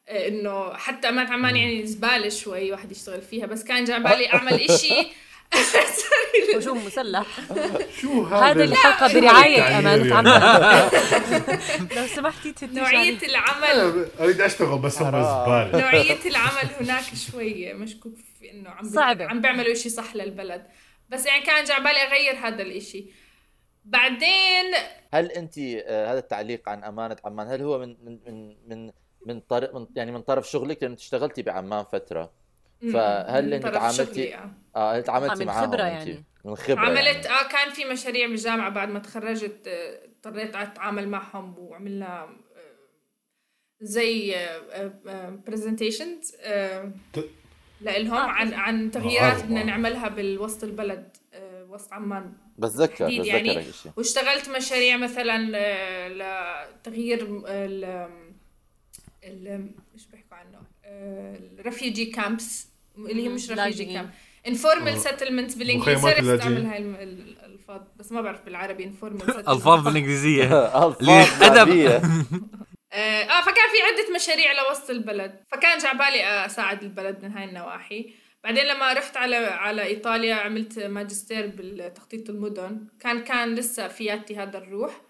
[0.10, 4.94] إنه حتى أمانة عمان يعني زبالة شوي واحد يشتغل فيها بس كان جعبالي أعمل إشي
[6.56, 7.26] هجوم مسلح.
[8.02, 9.58] شو هذا؟ هالتعبير أمانة.
[9.58, 10.10] يعني؟ عمان
[11.96, 13.18] لو سمحتي نوعية.
[13.24, 14.08] العمل.
[14.20, 15.82] أريد أشتغل بس هم زبالة.
[15.82, 19.26] نوعية العمل هناك شوي مشكوك في إنه عم صعبة.
[19.26, 20.68] عم بيعملوا إشي صح للبلد.
[21.10, 23.06] بس يعني كان جعبالي أغير هذا الإشي.
[23.86, 24.66] بعدين
[25.14, 28.92] هل أنت آه، هذا التعليق عن أمانة عمان هل هو من من من
[29.26, 32.32] من طرف من يعني من طرف شغلك لأن انت اشتغلتي بعمان فترة؟
[32.94, 34.52] فهل انت تعاملتي آه.
[34.76, 36.24] آه هل تعاملتي آه، من معاهم خبرة أنت؟ يعني.
[36.46, 37.28] من خبرة عملت يعني.
[37.28, 42.30] آه كان في مشاريع بالجامعة بعد ما تخرجت آه، اضطريت أتعامل معهم وعملنا آه،
[43.82, 44.36] زي
[45.48, 46.36] presentations
[47.82, 49.66] لهم آه، عن عن تغييرات بدنا آه.
[49.66, 53.66] نعملها بالوسط البلد آه، وسط عمان بتذكر بتذكر يعني.
[53.98, 56.08] واشتغلت مشاريع مثلا آه،
[56.76, 57.86] لتغيير ال
[59.24, 63.86] ال مش بيحكوا عنه ال refugee camps اللي هي مش refugee.
[63.86, 64.10] camp
[64.48, 64.98] informal.
[65.00, 66.10] settlement بالإنجليزي.
[66.36, 68.84] استعمل هاي الم- ال- الألفاظ؟ بس ما بعرف بالعربي.
[68.84, 70.44] informal ألفاظ بالإنجليزية.
[70.88, 71.44] ألفاظ.
[71.44, 71.90] عربية.
[72.94, 75.44] آه, آه فكان في عدة مشاريع لوسط البلد.
[75.52, 78.14] فكان جاي عبالي أساعد البلد من هاي النواحي.
[78.44, 82.88] بعدين لما رحت على على إيطاليا عملت ماجستير بالتخطيط المدن.
[83.00, 85.02] كان كان لسه فياتي هذا الروح.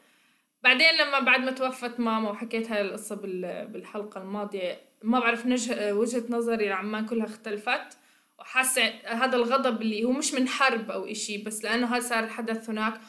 [0.63, 5.95] بعدين لما بعد ما توفت ماما وحكيت هاي القصة بال- بالحلقة الماضية ما بعرف نجه
[5.95, 7.97] وجهة نظري لعمان كلها اختلفت
[8.39, 12.69] وحاسة هذا الغضب اللي هو مش من حرب أو إشي بس لأنه هذا صار الحدث
[12.69, 13.01] هناك.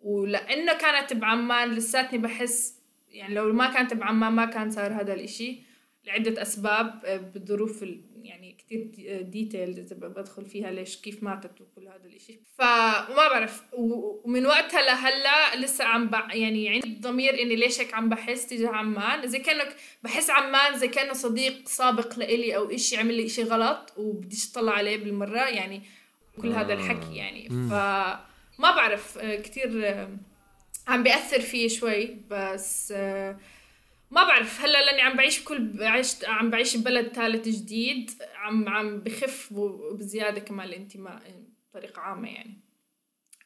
[0.00, 2.78] ولأنه كانت بعمان لساتني بحس
[3.10, 5.62] يعني لو ما كانت بعمان ما كان صار هذا الإشي
[6.04, 12.04] لعدة أسباب آه، بالظروف ال- يعني كتير ديتيلز بدخل فيها ليش كيف ماتت وكل هذا
[12.04, 12.38] الإشي.
[12.58, 16.34] فما بعرف ومن وقتها لهلا لسه عم بع...
[16.34, 19.28] يعني عندي ضمير إني ليش هيك عم بحس تجاه عمان.
[19.28, 23.92] زي كأنك بحس عمان زي كأنه صديق سابق لإلي أو إشي عمل لي إشي غلط
[23.96, 25.48] وبديش أطلع عليه بالمرة.
[25.48, 25.82] يعني
[26.42, 27.48] كل هذا الحكي يعني.
[27.48, 28.20] فما
[28.60, 30.08] بعرف آه، كتير آه،
[30.88, 32.16] عم بيأثر فيه شوي.
[32.30, 33.36] بس آه،
[34.10, 39.00] ما بعرف هلا لأني عم بعيش بكل عشت عم بعيش ببلد ثالث جديد عم عم
[39.00, 39.52] بخف
[39.92, 41.22] بزياده كمان الانتماء
[41.70, 42.60] بطريقة عامة يعني.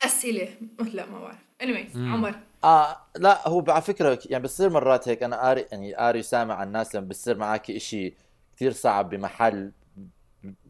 [0.03, 0.49] أسئلة؟
[0.95, 1.39] لا ما بعرف.
[1.63, 2.35] Anyways عمر.
[2.65, 6.67] آه لا هو على فكرة يعني بصير مرات هيك أنا قاري يعني قاري سامع عن
[6.67, 8.15] الناس لما بصير معك إشي
[8.57, 9.73] كثير صعب بمحل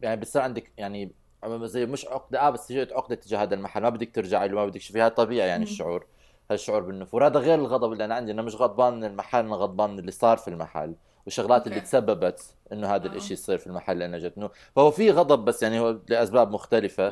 [0.01, 1.11] يعني بصير عندك يعني
[1.45, 4.81] زي مش عقدة آه بس عقدة تجاه هذا المحل ما بدك ترجعي له ما بدك
[4.81, 6.07] شوفي هذا طبيعي يعني الشعور.
[6.51, 7.25] هالشعور بالنفور.
[7.27, 10.11] هذا غير الغضب اللي أنا عندي أنا مش غضبان من المحل أنا غضبان من اللي
[10.11, 11.79] صار في المحل والشغلات اللي.
[11.79, 13.11] تسببت إنه هذا آه.
[13.11, 16.51] الإشي يصير في المحل اللي أنا جت إنه فهو في غضب بس يعني هو لأسباب
[16.51, 17.07] مختلفة.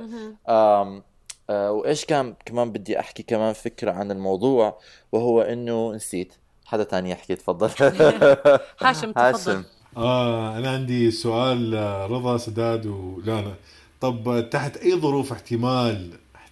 [0.49, 1.03] آم
[1.49, 4.79] آه وإيش كان كمان بدي أحكي كمان فكرة عن الموضوع
[5.11, 6.33] وهو إنه نسيت.
[6.65, 7.69] حدا تاني يحكي تفضل.
[8.83, 9.21] هاشم تفضل.
[9.21, 9.63] هاشم.
[9.97, 13.53] آه أنا عندي سؤال آه، رضا سداد ولانا.
[14.01, 16.11] طب تحت أي ظروف احتمال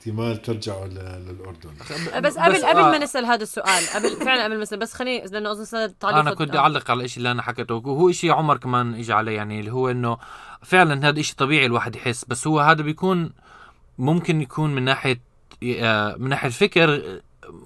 [0.09, 0.93] احتمال ترجعوا ل-
[1.27, 1.69] للأردن.
[2.21, 2.91] بس قبل بس قبل آه.
[2.91, 6.17] ما نسأل هذا السؤال قبل فعلا قبل ما نسأل بس خليني لأنه اظن صار تعليق
[6.17, 7.75] أنا كنت أعلق على الشيء اللي أنا حكيته.
[7.75, 10.17] وهو شيء عمر كمان اجى عليه يعني اللي هو إنه
[10.63, 13.31] فعلا هذا شيء طبيعي الواحد يحس بس هو هذا بيكون
[13.97, 15.21] ممكن يكون من ناحية
[15.63, 17.03] آه، من ناحية الفكر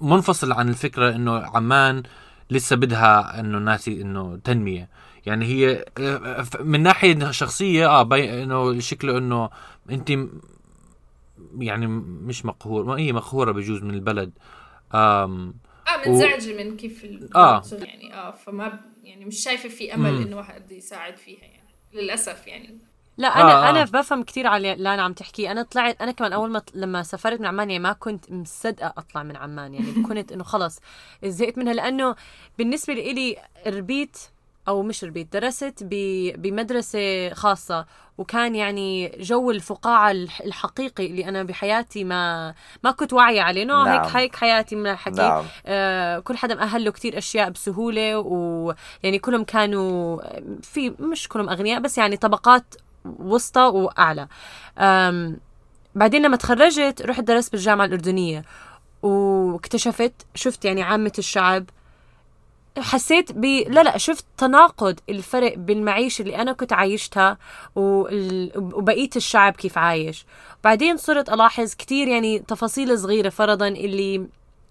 [0.02, 2.02] منفصل عن الفكرة إنه عمان
[2.50, 4.88] لسه بدها إنه الناس ي- إنه تنمية.
[5.26, 8.02] يعني هي آه، من ناحية شخصية آه
[8.42, 9.50] إنه شكله إنه
[9.90, 10.12] انت
[11.58, 14.32] يعني مش مقهور ما هي مقهورة بجوز من البلد
[14.94, 15.54] آم
[15.88, 17.62] آه منزعجه من كيف ال- آه.
[17.72, 20.22] يعني آه فما ب- يعني مش شايفة في أمل مم.
[20.22, 22.78] إنه واحد يساعد فيها يعني للأسف يعني
[23.18, 23.70] لا أنا آه، آه آه.
[23.70, 26.70] أنا بفهم كثير على اللي أنا عم تحكيه أنا طلعت أنا كمان أول ما ط-
[26.74, 30.80] لما سافرت من عمان يعني ما كنت مصدقة أطلع من عمان يعني كنت إنه خلص
[31.24, 32.16] زهقت منها لأنه
[32.58, 34.16] بالنسبة لي ربيت
[34.68, 35.74] أو مش ربيت درست
[36.38, 37.86] بمدرسة خاصة
[38.18, 43.84] وكان يعني جو الفقاعة الح- الحقيقي اللي أنا بحياتي ما ما كنت واعية عليه نوع
[43.84, 44.00] نعم.
[44.04, 45.44] هيك هيك حياتي من الحكي نعم.
[45.66, 50.20] آه، كل حدا مأهل له كتير أشياء بسهولة ويعني كلهم كانوا
[50.62, 52.74] في مش كلهم أغنياء بس يعني طبقات
[53.04, 54.28] وسطى وأعلى
[54.78, 55.36] آم،
[55.94, 58.44] بعدين لما تخرجت رحت درست بالجامعة الأردنية
[59.02, 61.64] واكتشفت شفت يعني عامة الشعب
[62.78, 67.38] حسيت ب لا لا شفت تناقض الفرق بالمعيشة اللي أنا كنت عايشتها
[67.76, 68.50] وال...
[68.56, 70.26] وبقية الشعب كيف عايش.
[70.64, 74.26] بعدين صرت ألاحظ كتير يعني تفاصيل صغيرة فرضا اللي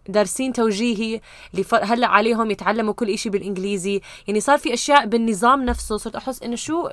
[0.10, 1.22] دارسين توجيهي
[1.54, 6.44] اللي هلا عليهم يتعلموا كل إشي بالإنجليزي؟ يعني صار في أشياء بالنظام نفسه صرت أحس
[6.44, 6.90] إنه شو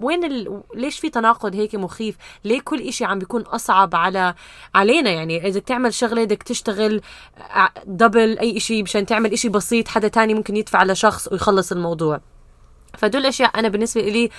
[0.00, 0.62] وين ال...
[0.74, 4.34] ليش في تناقض هيك مخيف؟ ليه كل إشي عم بيكون أصعب على
[4.74, 7.00] علينا؟ يعني إذا تعمل شغلة بدك تشتغل
[7.86, 12.20] دبل أي إشي مشان تعمل إشي بسيط حدا تاني ممكن يدفع لشخص ويخلص الموضوع.
[12.98, 14.30] فدول الأشياء أنا بالنسبة لي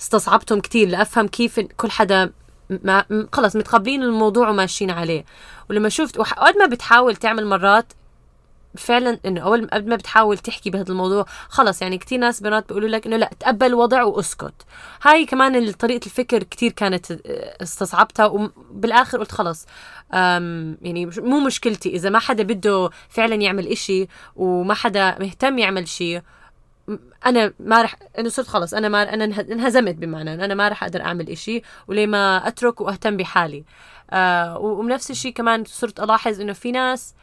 [0.00, 2.32] استصعبتهم كتير لأفهم كيف كل حدا
[2.70, 5.24] ما خلص متقبلين الموضوع وماشيين عليه.
[5.70, 7.92] ولما شفت وقت ما بتحاول تعمل مرات
[8.76, 12.88] فعلا إنه أول قبل ما بتحاول تحكي بهذا الموضوع خلص يعني كتير ناس بنات بيقولوا
[12.88, 14.54] لك إنه لا تقبل الوضع وأسكت.
[15.02, 19.66] هاي كمان طريقة الفكر كتير كانت آه، استصعبتها وبالاخر قلت خلص
[20.12, 21.88] يعني مو مشكلتي.
[21.88, 26.22] إذا ما حدا بده فعلا يعمل إشي وما حدا مهتم يعمل شيء
[27.26, 28.74] أنا ما رح انه صرت خلص.
[28.74, 32.80] أنا ما أنا انه- انهزمت بمعنى أنا ما رح أقدر أعمل إشي وليه ما أترك
[32.80, 33.64] وأهتم بحالي.
[34.10, 37.14] آه ونفس الشيء كمان صرت ألاحظ إنه في ناس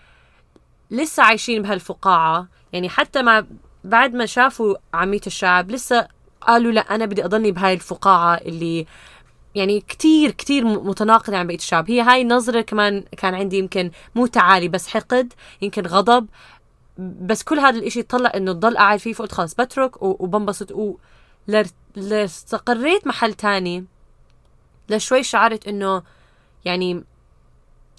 [0.91, 2.47] لسه عايشين بهالفقاعة.
[2.73, 3.43] يعني حتى مع
[3.83, 6.07] بعد ما شافوا عامية الشعب لسه
[6.41, 8.85] قالوا لا أنا بدي أضلني بهاي الفقاعة اللي
[9.55, 11.91] يعني كتير كتير متناقضة عن بقية الشعب.
[11.91, 16.27] هي هاي النظرة كمان كان عندي يمكن مو تعالي بس حقد يمكن غضب.
[16.97, 20.97] بس كل هذا الإشي طلع إنه تضل قاعد فيه فقلت خلص بترك وبنبسط و
[21.95, 23.85] لاستقريت محل تاني.
[24.89, 26.03] لشوي شعرت إنه
[26.65, 27.03] يعني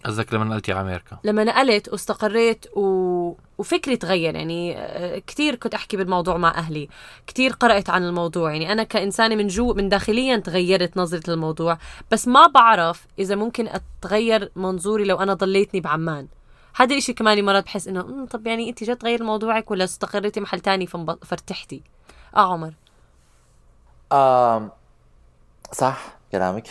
[0.04, 3.34] قصدك لما نقلتي على أمريكا؟ لما نقلت واستقريت و...
[3.58, 4.34] وفكري تغير.
[4.34, 6.88] يعني آه، كتير كنت أحكي بالموضوع مع أهلي.
[7.26, 8.52] كتير قرأت عن الموضوع.
[8.52, 11.78] يعني أنا كإنسانة من جو من داخليا تغيرت نظرة للموضوع
[12.10, 16.28] بس ما بعرف إذا ممكن أتغير منظوري لو أنا ضليتني بعمان.
[16.76, 20.40] هذا الإشي كمان مرات بحس إنه "أمم، طب يعني أنت جد تغير موضوعك ولا استقريتي
[20.40, 20.86] محل تاني
[21.22, 21.82] فارتحتي
[22.36, 22.72] آه عمر.
[24.12, 24.70] آم
[25.72, 25.98] صح
[26.32, 26.68] كلامك.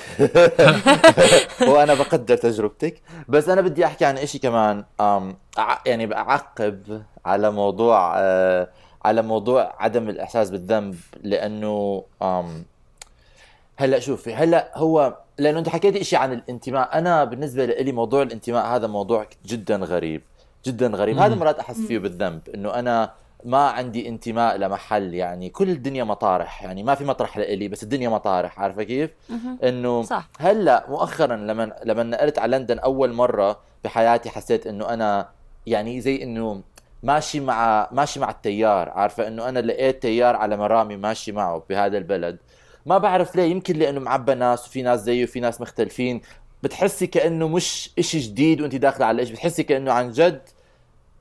[1.69, 3.01] وأنا بقدر تجربتك.
[3.29, 4.85] بس أنا بدي أحكي عن إشي كمان.
[5.01, 5.37] آم
[5.85, 8.67] يعني بعقب على موضوع آه
[9.05, 12.65] على موضوع عدم الإحساس بالذنب لأنه آم
[13.81, 18.65] هلا شوفي هلا هو لأنه أنت حكيت إشي عن الانتماء أنا بالنسبة لي موضوع الانتماء
[18.65, 20.21] هذا موضوع جدا غريب
[20.65, 21.17] جدا غريب.
[21.17, 23.13] هذا مرات أحس فيه بالذنب إنه أنا
[23.45, 28.09] ما عندي انتماء لمحل يعني كل الدنيا مطارح يعني ما في مطرح لإلي بس الدنيا
[28.09, 29.11] مطارح عارفة كيف؟
[29.63, 30.03] إنه.
[30.39, 35.29] هلا مؤخرا لما لما نقلت على لندن أول مرة بحياتي حسيت إنه أنا
[35.65, 36.61] يعني زي إنه
[37.03, 41.97] ماشي مع ماشي مع التيار عارفة؟ إنه أنا لقيت تيار على مرامي ماشي معه بهذا
[41.97, 42.37] البلد.
[42.85, 46.21] ما بعرف ليه يمكن لأنه معبى ناس وفي ناس زيه وفي ناس مختلفين
[46.63, 50.41] بتحسي كأنه مش إشي جديد وانت داخلة على إيش بتحسي كأنه عن جد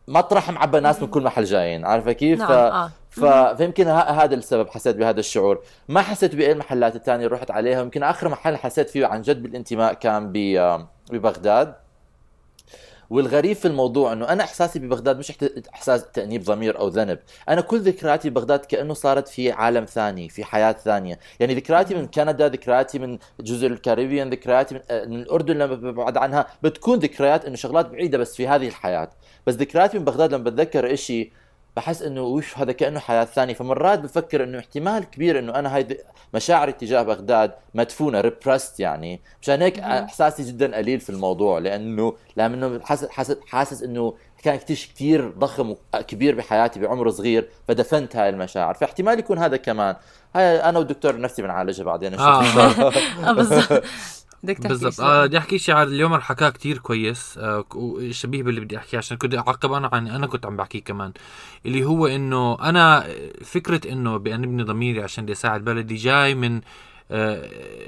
[0.08, 2.52] مطرح معبى ناس من كل محل جايين عارفة كيف نعم، ف...
[2.52, 2.90] آه.
[3.10, 3.24] ف...
[3.56, 3.88] فيمكن.
[3.88, 8.28] هذا السبب حسيت بهذا الشعور ما حسيت بأي المحلات الثانية اللي رحت عليها يمكن آخر
[8.28, 10.36] محل حسيت فيه عن جد بالانتماء كان ب...
[11.12, 11.74] ببغداد
[13.10, 15.32] والغريب في الموضوع إنه أنا إحساسي ببغداد مش
[15.74, 17.18] إحساس تأنيب ضمير أو ذنب.
[17.48, 21.18] أنا كل ذكرياتي ببغداد كأنه صارت في عالم ثاني في حياة ثانية.
[21.40, 26.16] يعني ذكرياتي من كندا ذكرياتي من جزر الكاريبيان ذكرياتي من, آه، من الأردن لما ببعد
[26.16, 29.10] عنها بتكون ذكريات إنه شغلات بعيدة بس في هذه الحياة.
[29.46, 31.32] بس ذكرياتي من بغداد لما بتذكر إشي
[31.80, 33.54] بحس إنه وش هذا كأنه حياة ثانية.
[33.54, 35.86] فمرات بفكر إنه احتمال كبير إنه أنا هاي
[36.34, 39.20] مشاعري تجاه بغداد مدفونة ريبرست يعني.
[39.42, 44.76] مشان هيك إحساسي جدا قليل في الموضوع لأنه لأنه حاسس حاسس حاسس إنه كان كتير
[44.76, 48.74] كتير ضخم وكبير بحياتي بعمر صغير فدفنت هاي المشاعر.
[48.74, 49.96] فاحتمال يكون هذا كمان.
[50.34, 52.42] هاي أنا والدكتور نفسي بنعالجها بعدين آه.
[53.28, 53.82] آه بالضبط.
[54.42, 55.00] بدك تحكي بالضبط.
[55.00, 57.38] آه بدي أحكي شيء على اليوم حكاه كتير كويس.
[57.38, 61.12] آه وشبيه باللي بدي أحكيه عشان كنت أعقب أنا عن أنا كنت عم بحكيه كمان.
[61.66, 63.06] اللي هو إنه أنا
[63.44, 66.60] فكرة إنه بانبني ضميري عشان بدي أساعد بلدي جاي من آه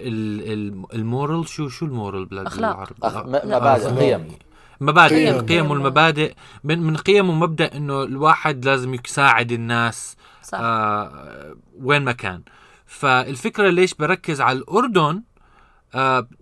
[0.09, 1.49] ال- ال- المورال.
[1.49, 2.85] شو شو المورال بلاد أخلاق.
[3.05, 3.87] أخ- م- مبادئ.
[3.99, 4.29] قيم.
[4.81, 5.15] مبادئ.
[5.27, 5.35] قيم.
[5.35, 6.35] القيم والمبادئ.
[6.65, 10.59] من من قيم ومبدأ إنه الواحد لازم يساعد الناس صح.
[10.63, 12.43] آه وين ما كان.
[12.87, 15.23] فالفكرة ليش بركز على الأردن؟ آه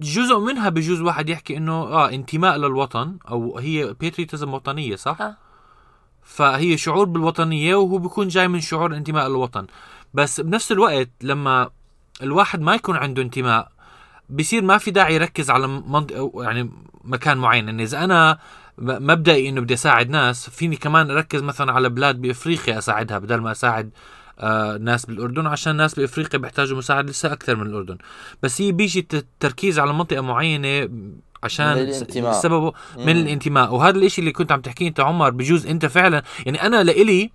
[0.00, 5.36] جزء منها بجوز واحد يحكي إنه آه انتماء للوطن أو هي بيتريتزم وطنية صح؟ آه.
[6.22, 9.66] فهي شعور بالوطنية وهو بيكون جاي من شعور انتماء للوطن
[10.14, 11.70] بس بنفس الوقت لما
[12.22, 13.72] الواحد ما يكون عنده انتماء
[14.30, 16.70] بصير ما في داعي يركز على منطقه يعني
[17.04, 18.38] مكان معين يعني إذا أنا
[18.78, 23.50] مبدئي إنه بدي أساعد ناس فيني كمان أركز مثلا على بلاد بأفريقيا أساعدها بدل ما
[23.50, 24.19] أساعد آه
[24.80, 27.98] ناس بالأردن عشان ناس بإفريقيا بيحتاجوا مساعدة لسه أكثر من الأردن
[28.42, 30.88] بس هي بيجي الت- التركيز على منطقة معينة
[31.42, 31.72] عشان.
[32.32, 33.16] سببه من.
[33.16, 37.30] الانتماء وهذا الإشي اللي كنت عم تحكيه أنت عمر بجوز أنت فعلا يعني أنا لإلي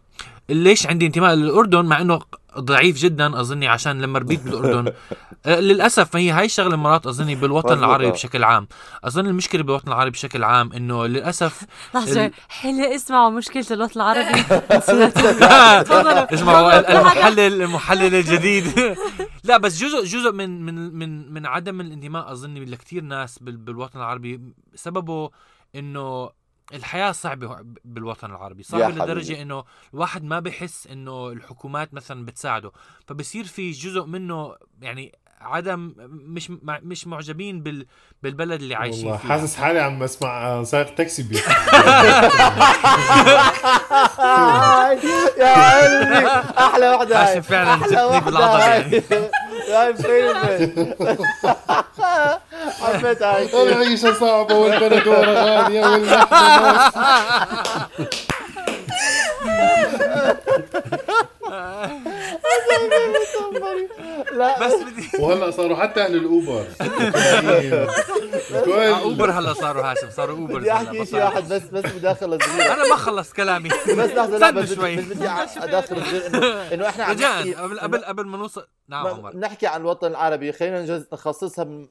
[0.50, 2.20] ليش عندي انتماء للأردن مع إنه
[2.60, 4.94] ضعيف جدا أظني عشان لما ربيت بالأردن.
[5.46, 7.84] آه، للأسف هي هاي الشغلة مرات أظني بالوطن مظبوط.
[7.84, 8.68] العربي بشكل عام.
[9.04, 11.62] أظن المشكلة بالوطن العربي بشكل عام إنه للأسف
[11.96, 14.42] لحظة ال- حلو اسمعوا مشكلة الوطن العربي.
[16.34, 18.96] اسمعوا المحلل المحلل الجديد.
[19.44, 24.00] لا بس جزء جزء من من من من عدم الانتماء أظني لكثير ناس بال- بالوطن
[24.00, 24.42] العربي
[24.76, 25.30] سببه
[25.76, 26.30] إنه
[26.74, 28.64] الحياة صعبة بالوطن العربي.
[28.64, 28.88] صعبة.
[28.90, 32.72] لدرجة إنه الواحد ما بحس إنه الحكومات مثلا بتساعده.
[33.08, 37.86] فبصير في جزء منه يعني عدم مش مش معجبين بال
[38.24, 39.30] بالبلد اللي عايشين والله فيها.
[39.30, 41.52] حاسس حالي عم اسمع سائق تاكسي بيحكي
[45.40, 47.20] يا قلبي أحلى وحدة.
[47.20, 49.30] عشان فعلا جتني وحدة.
[49.68, 50.20] بالعضل هاي.
[50.20, 50.96] يعني.
[50.98, 51.28] هاي فيلم
[52.82, 57.36] حبيت هاي العيشة صعبة والبندورة غالية واللحمة
[64.34, 64.68] لا.
[64.68, 66.66] بس بدي وهلا صاروا حتى أهل الأوبر.
[68.54, 72.74] آه، أوبر هلا صاروا هاشم صاروا أوبر بدي أحكي شيء واحد بس بس مداخله صغيره
[72.74, 73.70] أنا ما خلصت كلامي.
[73.70, 74.96] بس لحظة لا استنى بس شوي.
[74.96, 79.38] بس بدي اداخل صغير انه إحنا عم نحكي قبل قبل قبل ما نوصل نعم عمر.
[79.38, 80.52] نحكي عن الوطن العربي.
[80.52, 81.88] خلينا نجز نخصصها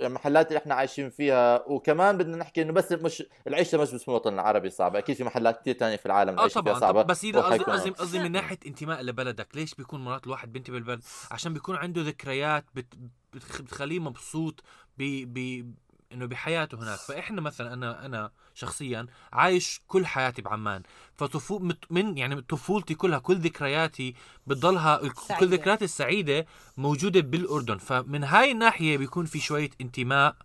[0.00, 1.64] المحلات اللي إحنا عايشين فيها.
[1.66, 4.98] وكمان بدنا نحكي إنه بس مش العيشة مش بس في الوطن العربي صعبة.
[4.98, 6.92] أكيد في محلات كثير ثانية في العالم آه العيشة فيها صعبة.
[6.92, 7.02] طبعا.
[7.02, 11.52] بس إذا قصدي قصدي من ناحية انتماء لبلدك ليش بيكون مرات الواحد بينتمي للبلد عشان
[11.52, 12.94] بيكون عنده ذكريات بت
[13.36, 14.62] بتخ- بتخليه مبسوط
[14.98, 15.02] ب
[15.34, 15.66] ب
[16.12, 16.98] إنه بحياته هناك.
[16.98, 20.82] فإحنا مثلا أنا أنا شخصيا عايش كل حياتي بعمان.
[21.16, 24.14] فطفو من يعني طفولتي كلها كل ذكرياتي
[24.46, 25.46] بتضلها كل سعيدة.
[25.56, 27.78] ذكرياتي السعيدة موجودة بالأردن.
[27.78, 30.36] فمن هاي الناحية بيكون في شوية انتماء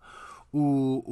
[0.54, 0.60] و...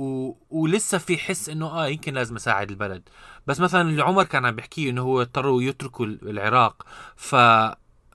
[0.04, 0.38] و...
[0.50, 3.10] ولسه في حس إنه آه يمكن لازم أساعد البلد.
[3.48, 6.86] بس مثلا اللي عمر كان عم بيحكيه إنه هو اضطروا يتركوا العراق.
[7.16, 7.36] ف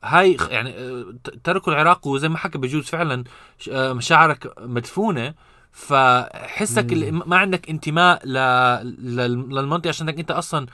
[0.06, 1.14] هاي يعني آه،
[1.44, 3.24] تركوا العراق وزي ما حكى بجوز فعلا
[3.70, 5.34] آه، مشاعرك مدفونة
[5.72, 8.32] فحسك اللي ما عندك انتماء ل...
[8.32, 10.66] لل- للمنطقة عشان انت أصلا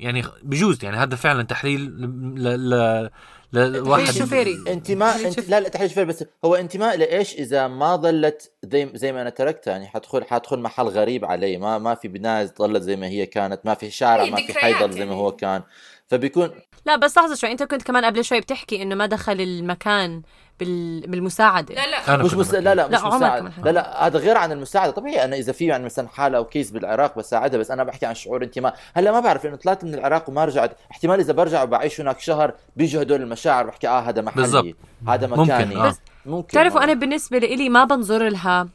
[0.00, 2.70] يعني بجوز يعني هذا فعلا تحليل ل...
[2.70, 3.10] ل...
[3.52, 4.12] لواحد.
[4.12, 4.64] شوفيري.
[4.68, 5.48] انتماء تحليل انت...
[5.48, 9.30] لا لا تحليل شوفير بس هو انتماء لإيش؟ إذا ما ظلت زي زي ما أنا
[9.30, 13.26] تركتها يعني حدخل حدخل محل غريب علي ما ما في بناية ظلت زي ما هي
[13.26, 15.14] كانت ما في شارع ما في حي ضل زي ما يعني.
[15.14, 15.62] هو كان.
[16.08, 16.50] فبيكون
[16.86, 20.22] لا بس لحظة شوي أنت كنت كمان قبل شوي بتحكي إنه ما دخل المكان
[20.60, 21.00] بال...
[21.00, 21.74] بالمساعدة.
[21.74, 22.14] لا لا.
[22.14, 22.54] أنا مش مس...
[22.54, 23.52] لا لا مش لا، عمر مساعد كمان.
[23.52, 23.62] حكى.
[23.62, 24.92] لا لا هذا غير عن المساعدة.
[24.92, 28.14] طبيعي أنا إذا في يعني مثلا حالة أو كيس بالعراق بساعدها بس أنا بحكي عن
[28.14, 28.76] شعور انتماء.
[28.94, 30.76] هلأ ما بعرف لأنه طلعت من العراق وما رجعت.
[30.90, 33.66] احتمال إذا برجع وبعيش هناك شهر بيجوا هدول المشاعر.
[33.66, 34.42] بحكي آه هذا محلي.
[34.42, 34.74] بالضبط.
[35.08, 35.76] هذا ممكن، مكاني.
[35.76, 35.88] آه.
[35.88, 36.48] بس ممكن.
[36.48, 36.84] بتعرفوا آه.
[36.84, 38.68] أنا بالنسبة لي ما بنظر لها.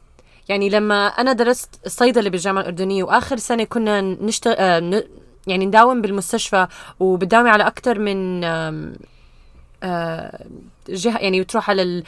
[0.50, 5.04] يعني لما أنا درست الصيدلة بالجامعة الأردنية وآخر سنة كنا نشتغل آه ن...
[5.48, 6.68] يعني نداوم بالمستشفى
[7.00, 8.44] وبتداومي على أكثر من
[9.84, 10.46] آه
[10.90, 12.04] جهة يعني بتروح على ال...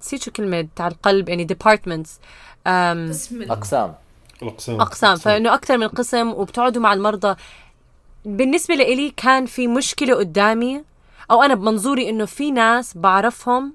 [0.00, 2.20] نسيت شو كلمة تاع القلب يعني ديبارتمنتس
[2.66, 3.94] أقسام.
[4.42, 4.80] الأقسام.
[4.80, 5.16] أقسام.
[5.16, 7.36] فإنه أكثر من قسم وبتقعدوا مع المرضى.
[8.24, 10.84] بالنسبة لإلي كان في مشكلة قدامي
[11.30, 13.74] أو أنا بمنظوري إنه في ناس بعرفهم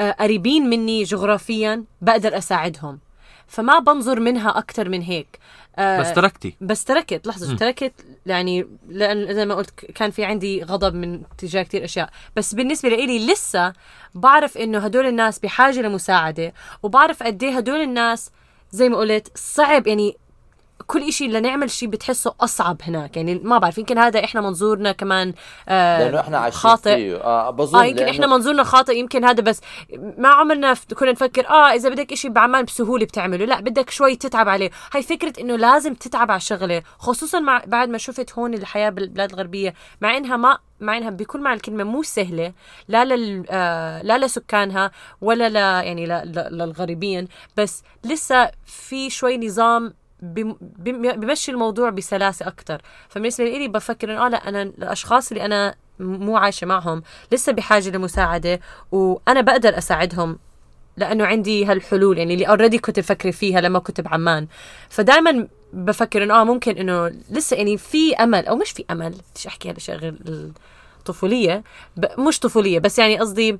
[0.00, 2.98] آه، قريبين مني جغرافيا بقدر أساعدهم.
[3.46, 5.38] فما بنظر منها أكثر من هيك.
[5.78, 7.56] آه، بس تركتي بس تركت لحظة مم.
[7.56, 7.92] تركت
[8.26, 12.88] يعني لأن زي ما قلت كان في عندي غضب من تجاه كتير أشياء بس بالنسبة
[12.88, 13.72] لإلي لسه
[14.14, 18.30] بعرف إنه هدول الناس بحاجة لمساعدة وبعرف قد إيه هدول الناس
[18.70, 20.16] زي ما قلت صعب يعني
[20.86, 23.16] كل إشي لنعمل شيء بتحسه أصعب هناك.
[23.16, 25.34] يعني ما بعرف يمكن هذا إحنا منظورنا كمان
[25.68, 26.94] آه لأنه إحنا عايشين خاطئ.
[26.96, 27.16] فيه.
[27.16, 29.60] آه بظن آه يمكن لأنه- إحنا منظورنا خاطئ يمكن هذا بس
[30.18, 33.44] ما عمرنا كنا نفكر آه إذا بدك إشي بعمان بسهولة بتعمله.
[33.44, 34.70] لا بدك شوي تتعب عليه.
[34.94, 39.32] هاي فكرة إنه لازم تتعب على الشغله خصوصا مع بعد ما شفت هون الحياة بالبلاد
[39.32, 42.52] الغربية مع إنها ما مع إنها بكل معنى الكلمة مو سهلة
[42.88, 46.06] لا لل آه لا لسكانها ولا ل يعني
[46.50, 47.28] للغريبين.
[47.56, 54.48] بس لسه في شوي نظام بمشي الموضوع بسلاسة أكثر فبالنسبة لي بفكر إنه آه لا
[54.48, 57.02] أنا الأشخاص اللي أنا مو عايشة معهم
[57.32, 58.60] لسه بحاجة لمساعدة
[58.92, 60.38] وأنا بقدر أساعدهم
[60.96, 64.46] لأنه عندي هالحلول يعني اللي اوريدي كنت بفكر فيها لما كنت بعمان.
[64.88, 69.46] فدائما بفكر إنه آه ممكن إنه لسه يعني في أمل أو مش في أمل بديش
[69.46, 70.14] أحكي هالاشياء غير
[70.98, 71.62] الطفولية
[71.96, 73.58] ب- مش طفولية بس يعني قصدي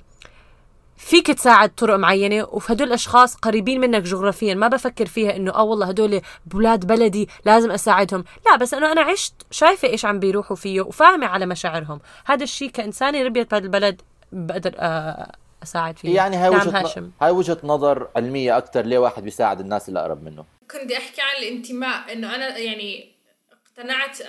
[0.97, 5.63] فيك تساعد طرق معينة؟ وفي هدول الأشخاص قريبين منك جغرافيا ما بفكر فيها إنه آه
[5.63, 8.25] والله هدول بولاد بلدي لازم أساعدهم.
[8.47, 12.01] لا بس أنه أنا عشت شايفة إيش عم بيروحوا فيه وفاهمة على مشاعرهم.
[12.27, 15.33] هذا الشيء كإنسانة ربيت بهذا البلد بقدر آه،
[15.63, 16.15] أساعد فيه.
[16.15, 17.11] يعني هاي نعم وجهة هاشم.
[17.23, 21.21] هاي وجهة نظر علمية أكثر ليه واحد بيساعد الناس اللي أقرب منه؟ كنت بدي أحكي
[21.21, 23.13] عن الانتماء إنه أنا يعني
[23.53, 24.27] اقتنعت آه،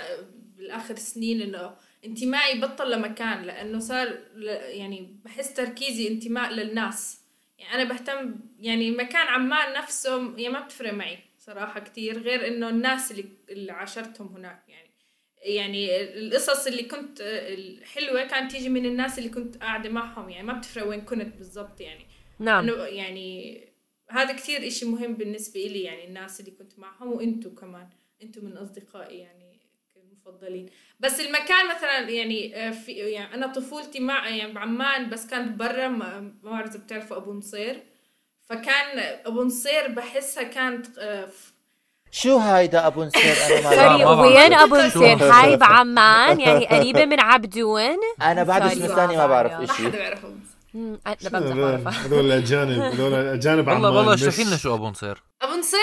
[0.57, 1.71] بالآخر سنين إنه
[2.07, 4.17] انتمائي بطل لمكان لأنه صار
[4.69, 7.21] يعني بحس تركيزي انتماء للناس.
[7.59, 12.69] يعني أنا بهتم يعني مكان عمان نفسه يعني ما بتفرق معي صراحة كتير غير إنه
[12.69, 14.63] الناس اللي اللي عاشرتهم هناك.
[14.67, 14.87] يعني
[15.41, 20.29] يعني القصص اللي كنت الحلوة كانت تيجي من الناس اللي كنت قاعدة معهم.
[20.29, 22.05] يعني ما بتفرق وين كنت بالضبط يعني.
[22.39, 22.69] نعم.
[22.69, 23.61] إنه يعني
[24.09, 27.89] هذا كثير إشي مهم بالنسبة لي يعني الناس اللي كنت معهم وإنتو كمان.
[28.23, 29.46] إنتو من أصدقائي يعني.
[30.27, 35.57] المفضلين بس المكان مثلا يعني آه، في يعني أنا طفولتي مع يعني بعمان بس كانت
[35.59, 37.83] برا ما ما بعرف إذا بتعرفوا أبو نصير
[38.49, 41.27] فكان أبو نصير بحسها كانت آه،
[42.11, 44.19] شو هيدا أبو نصير أنا ما sorry بعرف.
[44.19, 48.61] وين أبو نصير؟ هاي بعمان يعني قريبة من عبدون أنا بعد.
[48.61, 50.25] اسم الثاني ما بعرف ما ما حدا بيعرف.
[50.25, 50.39] مم،
[51.05, 54.87] لا بمزح هذول؟ بعرفها هذول الأجانب هذول الأجانب والله عمان والله اشرحي لنا شو أبو
[54.89, 55.23] نصير.
[55.41, 55.79] أبو نصير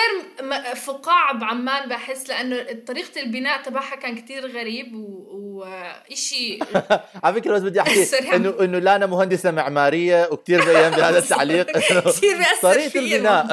[0.76, 5.24] فقاعة بعمان بحس لأنه طريقة البناء تبعها كان كتير غريب و-
[5.58, 6.58] وإشي
[7.24, 8.34] على فكرة بس بدي أحكي سريع.
[8.36, 11.78] إنه إنه لا أنا مهندسة معمارية وكثير بيان بهذا التعليق.
[11.78, 13.44] كثير بيأثر طريقة فيي البناء.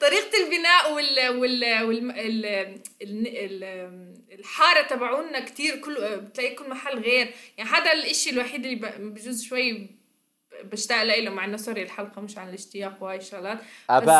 [0.00, 2.46] طريقة البناء وال وال وال ال...
[3.02, 3.26] ال...
[3.26, 3.64] ال...
[4.32, 9.42] الحارة تبعونا كتير كل بتلاقي كل محل غير يعني هذا الإشي الوحيد اللي ب- بجوز
[9.42, 9.86] شوي
[10.64, 13.58] بشتاق له مع إنه سوري الحلقة مش عن الاشتياق وهاي الشغلات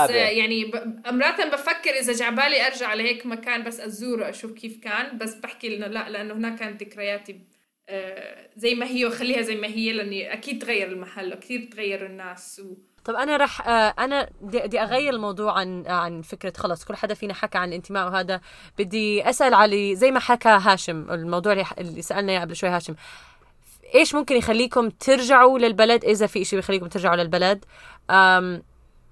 [0.05, 0.11] بس.
[0.11, 1.03] يعني ب...
[1.07, 5.87] مرات بفكر إذا جعبالي أرجع لهيك مكان بس ازوره أشوف كيف كان بس بحكي إنه
[5.87, 7.41] لا لأنه هناك كانت ذكرياتي
[7.89, 12.61] آه، زي ما هي وخليها زي ما هي لأني أكيد تغير المحل واكيد تغير الناس
[12.65, 12.75] و...
[13.05, 17.35] طب أنا رح آه، أنا بدي أغير الموضوع عن عن فكرة خلص كل حدا فينا
[17.35, 18.41] حكى عن الانتماء وهذا.
[18.79, 22.95] بدي أسأل علي زي ما حكى هاشم الموضوع اللي, اللي سألنا إياه قبل شوي هاشم
[23.95, 27.65] إيش ممكن يخليكم ترجعوا للبلد؟ إذا في شيء بيخليكم ترجعوا للبلد؟
[28.11, 28.63] أم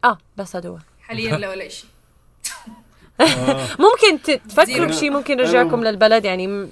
[0.05, 0.79] آه بس هذا هو.
[1.03, 1.91] حاليا لا ولا شيء
[3.85, 4.87] ممكن ت- تفكروا.
[4.87, 6.71] بشيء ممكن يرجعكم للبلد؟ يعني م-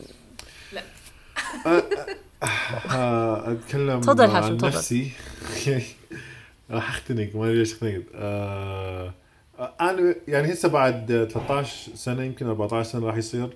[1.67, 4.69] آه، أتكلم تفضل هاشم، عن تفضل.
[4.69, 5.11] نفسي.
[6.71, 8.03] راح أختنق ما أدري ليش أختنق.
[8.15, 9.15] آه،
[9.81, 13.49] أنا يعني هسه بعد 13 سنة يمكن 14 سنة راح يصير.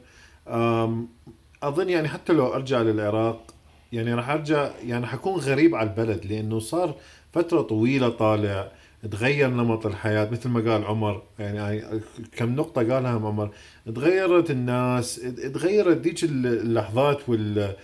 [1.63, 3.55] أظن يعني حتى لو أرجع للعراق
[3.93, 6.95] يعني راح أرجع يعني حكون غريب على البلد لأنه صار
[7.33, 8.73] فترة طويلة طالع
[9.11, 11.23] تغير نمط الحياة مثل ما قال عمر.
[11.39, 12.01] يعني, يعني
[12.37, 13.51] كم نقطة قالها عمر؟
[13.95, 15.17] تغيرت الناس
[15.55, 17.75] تغيرت ديك اللحظات وال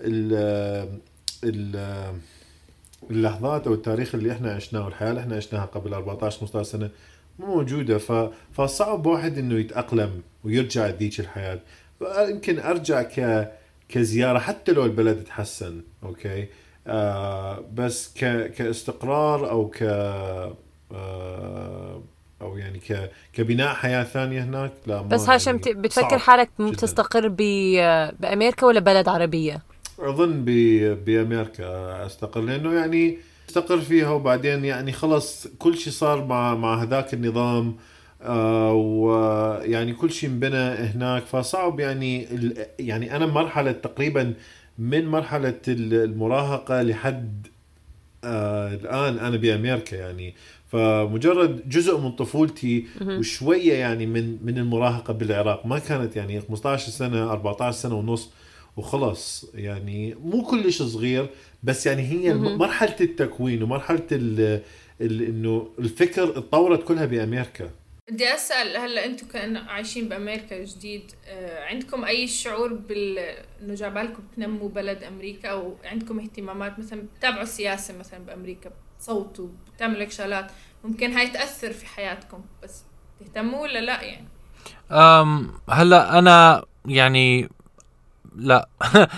[0.00, 0.32] ال
[1.44, 1.76] ال
[3.10, 6.90] اللحظات أو التاريخ اللي إحنا عشناه والحياة اللي إحنا عشناها قبل 14 15 سنة
[7.38, 7.98] مو موجودة.
[7.98, 8.12] ف...
[8.52, 11.60] فصعب واحد إنه يتأقلم ويرجع لذيك الحياة.
[12.28, 13.48] يمكن أرجع ك
[13.88, 16.46] كزيارة حتى لو البلد تحسن أوكي؟
[16.86, 18.50] آه بس ك...
[18.52, 20.56] كاستقرار أو ك آه
[22.42, 23.10] أو يعني ك...
[23.32, 26.48] كبناء حياة ثانية هناك لا بس هاشم يعني بتفكر حالك.
[26.78, 29.62] تستقر ب- بأمريكا ولا بلد عربية؟
[29.98, 30.50] أظن ب...
[31.04, 33.18] بامريكا استقر لأنه يعني
[33.48, 37.76] استقر فيها وبعدين يعني خلص كل شيء صار مع مع هذاك النظام
[38.22, 42.28] آه ويعني كل شيء انبنى هناك فصعب يعني.
[42.78, 44.34] يعني أنا مرحلة تقريبا
[44.78, 47.46] من مرحلة ال- المراهقة لحد
[48.24, 50.34] آه الآن أنا بامريكا يعني
[50.68, 52.84] فمجرد جزء من طفولتي
[53.18, 58.30] وشوية يعني من من المراهقة بالعراق ما كانت يعني 15 سنة 14 سنة ونص
[58.78, 61.30] وخلص يعني مو كلش صغير
[61.62, 64.62] بس يعني هي مرحلة التكوين ومرحلة ال
[65.00, 67.70] ال إنه الفكر اتطورت كلها بأمريكا.
[68.10, 73.18] بدي أسأل هلأ أنتم كأن عايشين بأمريكا جديد آه، عندكم أي شعور بال
[73.62, 80.00] إنه جابالكم تنموا بلد أمريكا؟ أو عندكم اهتمامات مثلا بتتابعوا السياسة مثلا بأمريكا بتصوتوا بتعملوا
[80.00, 80.50] هيك شغلات
[80.84, 82.82] ممكن هاي تأثر في حياتكم بس
[83.20, 84.28] تهتموا ولا لأ يعني؟
[84.90, 87.48] أم هلأ أنا يعني
[88.38, 88.68] لا.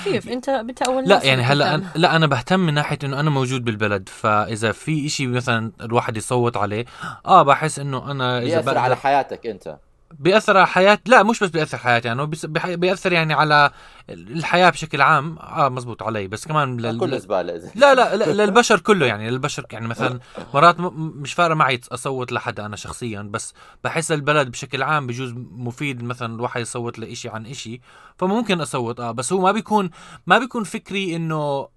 [0.04, 1.74] كيف؟ انت انت اول لا يعني هلأ.
[1.74, 6.16] أنا لا أنا بهتم من ناحية إنه أنا موجود بالبلد فإذا في إشي مثلا الواحد
[6.16, 6.84] يصوت عليه
[7.26, 9.76] آه بحس إنه أنا إذا بيأثر بقدر على حياتك أنت.
[10.18, 12.28] بيأثر على حياة لا مش بس بيأثر حياتي يعني هو
[12.64, 13.70] بيأثر يعني على
[14.10, 17.00] الحياة بشكل عام آه مزبوط علي بس كمان لل...
[17.00, 17.70] كل زباله إذا.
[17.74, 20.20] لا لا للبشر كله يعني للبشر يعني مثلا
[20.54, 23.54] مرات مش فارقه معي أصوت لحدا أنا شخصيا بس
[23.84, 27.80] بحس البلد بشكل عام بجوز مفيد مثلا الواحد يصوت لإشي عن إشي
[28.18, 29.90] فممكن أصوت آه بس هو ما بيكون
[30.26, 31.68] ما بيكون فكري إنه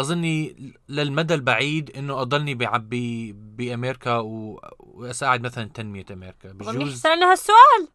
[0.00, 0.56] أظني
[0.88, 4.16] للمدى البعيد إنه أضلني بعبي بأمريكا.
[4.78, 7.88] وأساعد مثلا تنمية أمريكا بجوز سألنا هالسؤال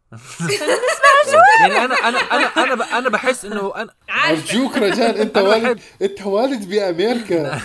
[1.61, 3.93] يعني أنا أنا أنا أنا ب- أنا بحس إنه أنا
[4.30, 7.61] أرجوك رجال أنت والد أنت والد بأمريكا.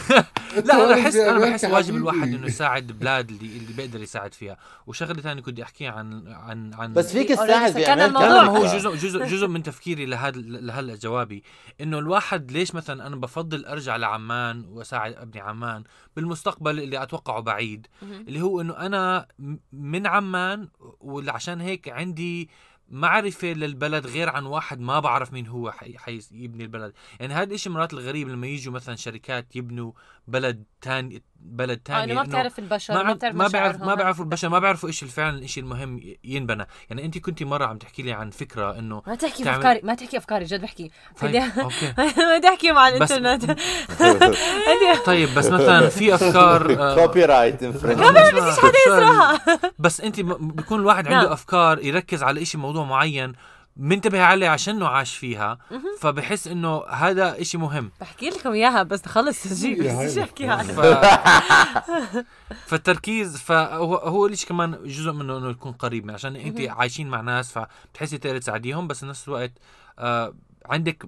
[0.64, 1.96] لا أنا بحس أنا بحس واجب.
[1.96, 4.56] الواحد إنه يساعد بلاد اللي اللي بيقدر يساعد فيها.
[4.86, 7.94] وشغلة ثانية كنت احكيها عن عن عن بس فيك تساعد بأمريكا.
[8.18, 8.42] لا.
[8.42, 11.42] هو جزء جزء جزء من تفكيري لهذا لهلا جوابي.
[11.80, 15.84] إنه الواحد ليش مثلا أنا بفضل أرجع لعمان وأساعد ابني عمان؟
[16.18, 17.86] بالمستقبل اللي أتوقعه بعيد.
[18.02, 19.26] اللي هو إنه أنا
[19.72, 20.68] من عمان
[21.00, 22.48] وعشان هيك عندي
[22.90, 26.92] معرفة للبلد غير عن واحد ما بعرف مين هو حي حي يبني البلد.
[27.20, 29.92] يعني هذا الشيء مرات الغريب لما يجوا مثلا شركات يبنوا
[30.28, 33.80] بلد تاني بلد آه تاني إنه ما بتعرف البشر ما ما بتعرف ما بعرف.
[33.82, 36.66] ما بعرفوا البشر ما بعرفوا إيش فعلا الشيء المهم ينبنى.
[36.90, 39.94] يعني انت كنتي مرة عم تحكي لي عن فكرة إنه ما تحكي تعمل- افكاري ما
[39.94, 40.90] تحكي أفكاري جد بحكي.
[41.20, 41.40] طيب بدي
[42.32, 43.58] ما تحكي مع بس- الإنترنت.
[45.06, 49.40] طيب بس مثلا في أفكار آه، copyright infringe مش حدا يسرقها.
[49.78, 51.32] بس انت بيكون الواحد عنده نعم.
[51.32, 53.32] أفكار يركز على إشي موضوع معين
[53.78, 55.58] منتبه عليه عشانه عاش فيها
[56.00, 57.90] فبحس إنه هذا إشي مهم.
[58.00, 62.24] بحكي لكم إياها بس نخلص تسجيل بس إيش هاي أحكي عنها ف...
[62.66, 67.20] فالتركيز فهو هو ليش كمان جزء منه إنه يكون قريب من عشان انت عايشين مع
[67.20, 69.52] ناس فبتحسي تقدري تساعديهم بس بنفس الوقت
[69.98, 70.34] آه
[70.66, 71.06] عندك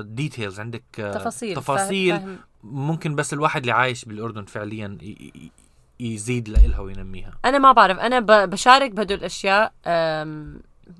[0.00, 5.50] ديتيلز عندك آه تفاصيل تفاصيل فاهم- ممكن بس الواحد اللي عايش بالأردن فعليا ي- ي-
[6.00, 7.32] يزيد لإلها وينميها.
[7.44, 9.72] أنا ما بعرف أنا ب- بشارك بهدول الأشياء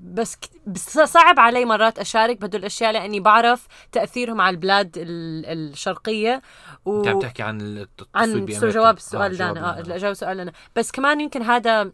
[0.01, 0.37] بس
[0.67, 6.41] بس صعب علي مرات أشارك بهدول الأشياء لأني بعرف تأثيرهم على البلاد ال- الشرقية
[6.85, 6.97] و...
[6.99, 9.97] أنت عم تحكي عن التصويت عن جواب السؤال آه، ده جواب أنا آه.
[9.97, 11.91] جواب السؤال أنا بس كمان يمكن هذا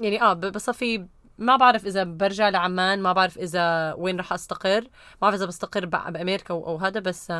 [0.00, 1.06] يعني آه بصفي
[1.38, 4.80] ما بعرف إذا برجع لعمان ما بعرف إذا وين رح أستقر.
[4.80, 4.88] ما
[5.22, 7.30] بعرف إذا بستقر بأمريكا أو, أو هذا بس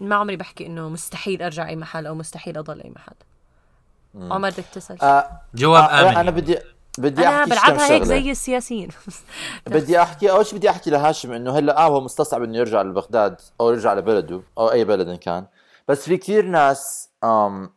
[0.00, 3.14] ما عمري بحكي إنه مستحيل أرجع أي محل أو مستحيل أضل أي محل.
[4.14, 6.16] عمر بدك تسأل؟ آه جواب آه آمن.
[6.16, 6.58] أنا بدي
[6.98, 8.04] بدي أنا أحكي كم بلعبها هيك شغلة.
[8.04, 8.88] زي السياسيين.
[9.66, 13.40] بدي أحكي أول شيء بدي أحكي لهاشم إنه هلأ آه هو مستصعب إنه يرجع لبغداد
[13.60, 15.46] أو يرجع لبلده أو أي بلد إن كان.
[15.88, 17.70] بس في كثير ناس آم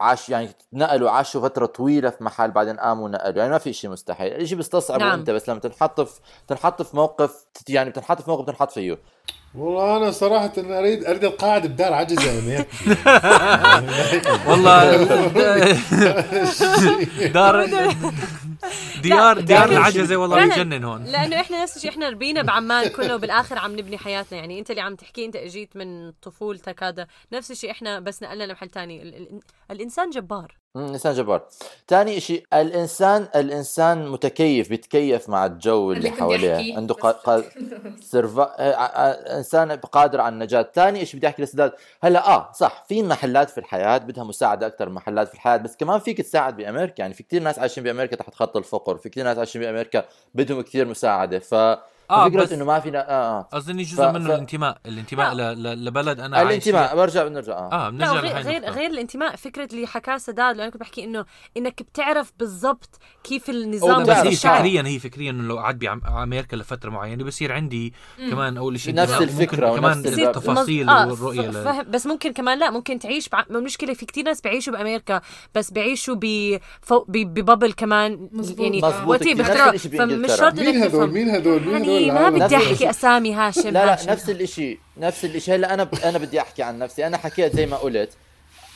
[0.00, 3.38] عاش يعني نقلوا عاشوا فترة طويلة في محل بعدين قاموا نقلوا.
[3.38, 4.32] يعني ما في شيء مستحيل.
[4.32, 5.18] الشيء بيستصعبه نعم.
[5.18, 8.98] أنت بس لما تنحط في تنحط في موقف يعني بتنحط في موقف تنحط فيه.
[9.54, 12.64] والله أنا صراحة أنا اريد أريد القاعد بدار عجزة يعني
[14.48, 15.04] والله
[17.34, 17.66] دار
[19.02, 20.44] ديار ديار العجزة والله.
[20.44, 21.04] بيجنن هون.
[21.04, 24.38] لأنه إحنا نفس الشيء إحنا ربينا بعمان كله وبالاخر عم نبني حياتنا.
[24.38, 27.06] يعني أنت اللي عم تحكي أنت إجيت من طفولتك هذا.
[27.32, 29.40] نفس الشيء إحنا بس نقلنا لمحل ال-
[29.70, 30.56] الإنسان جبار.
[30.74, 31.42] مم، الانسان جبار.
[31.88, 36.76] ثاني شيء الإنسان الإنسان متكيف بيتكيف مع الجو اللي حواليه.
[36.76, 37.10] عنده قا...
[37.10, 37.42] قا...
[38.10, 38.42] سرفا...
[38.42, 40.70] آه، آه، إنسان قادر على النجاة.
[40.74, 44.88] ثاني شيء بدي أحكي للسداد هلأ آه صح في محلات في الحياة بدها مساعدة أكثر
[44.88, 46.94] من محلات في الحياة بس كمان فيك تساعد بأمريكا.
[47.02, 50.04] يعني في كثير ناس عايشين بأمريكا تحت خط الفقر في كثير ناس عايشين بأمريكا
[50.34, 51.38] بدهم كثير مساعدة.
[51.38, 51.54] ف
[52.10, 55.34] آه، فكرة بس- إنه ما فينا آه آه اظني جزء ف- منه ف- الانتماء الانتماء
[55.34, 56.96] ل- ل- لبلد أنا عايش الانتماء فيها.
[56.96, 58.74] برجع بنرجع آه, آه لا بنرجع غير النقطة.
[58.74, 61.24] غير الانتماء فكرة اللي حكاها سداد لأنه كنت بحكي إنه
[61.56, 66.90] إنك بتعرف بالضبط كيف النظام بس هي فكريا هي فكريا إنه لو قعد بامريكا لفترة
[66.90, 67.94] معينة بصير عندي
[68.30, 72.70] كمان أول شيء نفس وممكن كمان التفاصيل آه، والرؤية ف- ل- بس ممكن كمان لا
[72.70, 73.44] ممكن تعيش بع...
[73.50, 75.20] المشكلة في كتير ناس بيعيشوا بأمريكا
[75.54, 76.58] بس بيعيشوا ب.
[77.08, 78.60] ببابل كمان مظبوط.
[78.60, 79.34] يعني مظبوط وقتي.
[79.34, 80.30] بيخترعوا فمش.
[80.30, 81.62] شرط إنك مين هذول مين هذول
[82.06, 82.90] يعني ما؟ بدي أحكي الشيء.
[82.90, 84.10] أسامي هاشم لا لا هاشم.
[84.10, 87.76] نفس الإشي نفس الإشي هلأ أنا أنا بدي أحكي عن نفسي أنا حكيت زي ما
[87.76, 88.10] قلت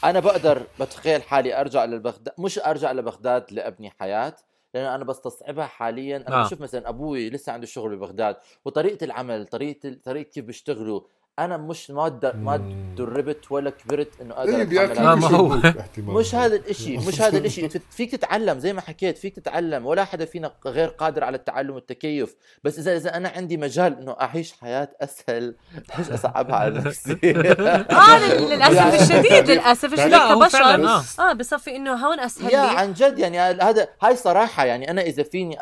[0.05, 4.37] أنا بقدر بتخيل حالي أرجع لبغداد مش أرجع لبغداد لأبني حياة
[4.75, 6.45] لأنه أنا بستصعبها حاليا أنا آه.
[6.47, 11.01] بشوف مثلا أبوي لسه عنده شغل ببغداد وطريقة العمل طريقة طريقة كيف بيشتغلوا
[11.39, 12.57] أنا مش ما ما.
[12.97, 15.59] دربت ولا كبرت إنه أقدر إيه، هذا آه، ما هو.
[15.99, 17.65] مش هذا الإشي مش هذا الإشي.
[17.65, 19.87] انت فيك تتعلم زي ما حكيت فيك تتعلم.
[19.87, 22.35] ولا حدا فينا غير قادر على التعلم والتكيف.
[22.65, 25.55] بس اذا إذا أنا عندي مجال إنه أعيش حياة أسهل
[25.99, 27.13] ليش أصعبها على نفسي.
[27.31, 30.17] آه لل- للأسف يعني- الشديد للأسف الشديد.
[30.17, 30.59] فعلاً، كبشر.
[30.89, 31.03] آه.
[31.19, 32.79] آه بصفي إنه هون أسهل يا لي.
[32.79, 35.59] عن جد يعني هذا هاي صراحة يعني أنا إذا فيني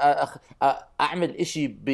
[1.00, 1.84] أعمل إشي ب...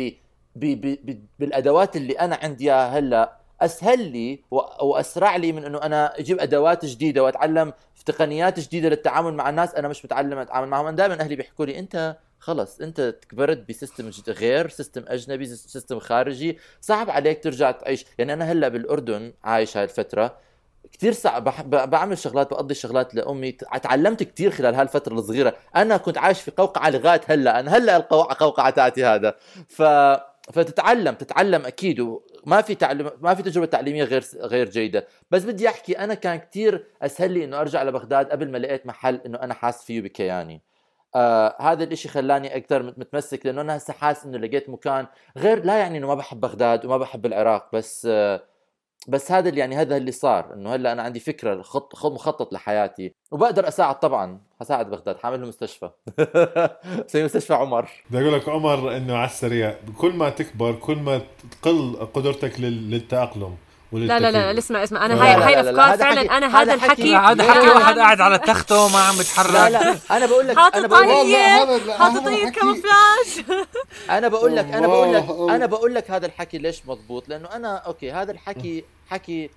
[0.57, 0.65] ب...
[0.81, 0.99] ب...
[1.11, 1.25] ب...
[1.39, 4.41] بالأدوات اللي أنا عندي هلأ أسهل لي.
[4.81, 9.75] واسرع لي من إنه أنا أجيب أدوات جديدة وأتعلم في تقنيات جديدة للتعامل مع الناس
[9.75, 10.91] أنا مش متعلم أتعامل معهم.
[10.91, 16.59] دائما أهلي بيحكوا لي أنت خلص أنت كبرت ب system غير system أجنبي system خارجي.
[16.81, 18.07] صعب عليك ترجع تعيش.
[18.19, 20.37] يعني أنا هلأ بالأردن عايش هاي الفترة.
[20.93, 23.53] كثير صعب بعمل شغلات بقضي شغلات لأمي.
[23.53, 25.55] تعلمت كثير خلال هالفترة الصغيرة.
[25.77, 27.61] أنا كنت عايش في قوقعة لغاية هلأ.
[27.61, 29.35] أنا هلأ القوقعه قوقعه تاعتي هذا.
[29.69, 29.83] ف
[30.53, 35.07] فتتعلم تتعلم أكيد وما في تعلم ما في تجربة تعليمية غير غير جيدة.
[35.31, 39.21] بس بدي أحكي أنا كان كثير أسهل لي إنه أرجع لبغداد قبل ما لقيت محل
[39.27, 40.63] إنه أنا حاسس فيه بكياني.
[41.15, 45.07] آه هذا الإشي خلاني أكثر مت- متمسك لأنه أنا هسه حاسس إنه لقيت مكان
[45.39, 48.43] غير لا يعني إنه ما بحب بغداد وما بحب العراق بس آه
[49.09, 52.53] بس هذا اللي يعني هذا اللي صار إنه هلأ أنا عندي فكرة خط خط مخطط
[52.53, 55.91] لحياتي وبقدر أساعد طبعا حساعد بغداد حاعمل له مستشفى.
[57.13, 57.89] زي مستشفى عمر.
[58.11, 61.21] بدي أقول لك عمر إنه على السريع كل ما تكبر كل ما
[61.63, 63.57] تقل قدرتك لل- للتأقلم.
[63.93, 65.07] لا لا لا لا اسمع اسمع.
[65.07, 67.17] أنا لا، هاي لا، هاي لا، لا، الأفكار هذا فعلا أنا هذا هذا حكي- الحكي
[67.17, 68.03] هذا لا، حكي لا، واحد لا.
[68.03, 69.51] قاعد على تخته وما عم يتحرك.
[69.55, 73.45] لا لا أنا بقول لك أنا بقول لك حاطط حكي- كاموفلاج.
[74.11, 75.25] أنا بقول لك أنا بقول لك.
[75.55, 79.51] أنا بقول لك هذا الحكي ليش مضبوط؟ لأنه أنا okay هذا الحكي حكي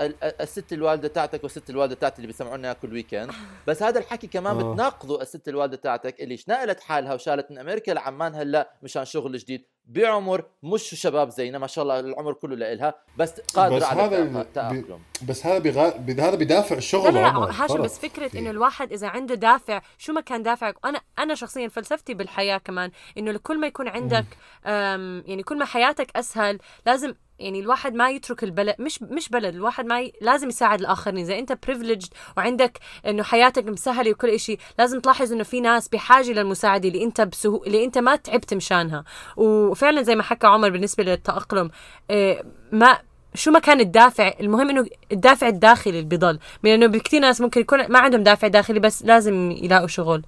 [0.00, 3.30] ال- ال- الست الوالدة تاعتك والست الوالدة تاعتي اللي بيسمعونا كل weekend
[3.66, 4.72] بس هذا الحكي كمان آه.
[4.72, 9.64] بتناقضه الست الوالدة تاعتك اللي نقلت حالها وشالت من أمريكا لعمان هلأ مشان شغل جديد.
[9.88, 14.16] بعمر مش شباب زينا ما شاء الله العمر كله لإلها بس قادره بس على هذا
[14.16, 15.88] التأ- ال- التأقلم بس هذا بغا...
[16.08, 17.82] هذا بدافع لا الشغل لا عمر لا هاشم.
[17.82, 21.68] بس فكرة في- إنه الواحد إذا عنده دافع شو ما كان دافعك؟ أنا أنا شخصيا
[21.68, 24.26] فلسفتي بالحياة كمان إنه كل ما يكون عندك
[24.64, 29.86] يعني كل ما حياتك أسهل لازم يعني الواحد ما يترك البلد مش مش بلد الواحد
[29.86, 30.12] ما ي...
[30.20, 31.18] لازم يساعد الآخرين.
[31.24, 36.32] إذا أنت privileged وعندك إنه حياتك مسهلة وكل شيء لازم تلاحظ إنه في ناس بحاجة
[36.32, 37.64] للمساعدة اللي أنت بسهو...
[37.64, 39.04] اللي أنت ما تعبت مشانها.
[39.36, 41.70] وفعلا زي ما حكى عمر بالنسبة للتأقلم
[42.10, 42.98] إيه ما
[43.34, 47.60] شو ما كان الدافع المهم إنه الدافع الداخلي اللي بضل من إنه بكثير ناس ممكن
[47.60, 50.22] يكون ما عندهم دافع داخلي بس لازم يلاقوا شغل.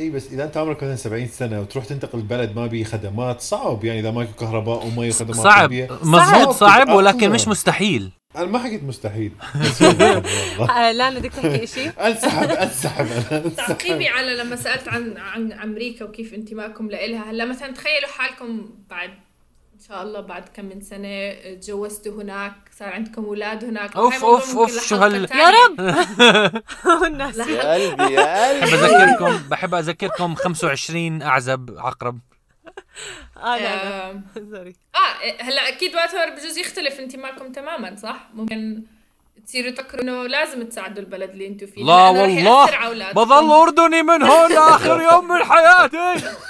[0.00, 3.84] اي بس إذا أنت عمرك مثلا 70 سنة وتروح تنتقل بلد ما بيه خدمات صعب
[3.84, 5.72] يعني إذا ماكو كهرباء ومي وخدمات صعب.
[6.02, 6.88] مزبوط صعب.
[6.88, 9.32] ولكن مش مستحيل أنا ما حكيت مستحيل.
[10.76, 15.52] آه لا بدك تحكي شيء أنسحب أنسحب أنا أنسحب تعقيبي على لما سألت عن عن
[15.52, 19.10] أمريكا وكيف انتمائكم لإلها هلأ مثلا تخيلوا حالكم بعد
[19.90, 23.96] شاء الله بعد كم من سنة تجوزتوا هناك صار عندكم أولاد هناك.
[23.96, 24.26] أوف، ممكن
[24.58, 25.28] أوف، شو هال-.
[25.34, 25.80] يا رب!
[27.50, 32.18] يا قلبي يا بحب قلبي أذكركم بحب أذكركم 25 أعزب عقرب.
[33.36, 34.10] آه لا لا.
[34.10, 38.82] آه، سوري آه هلا أكيد وقتها بجوز يختلف انتمائكم تماما صح؟ ممكن
[39.46, 41.84] تصيروا تفكروا انه لازم تساعدوا البلد اللي أنتم فيه.
[41.84, 43.12] لا والله.
[43.12, 46.26] بظل أردني من هون لآخر يوم من حياتي.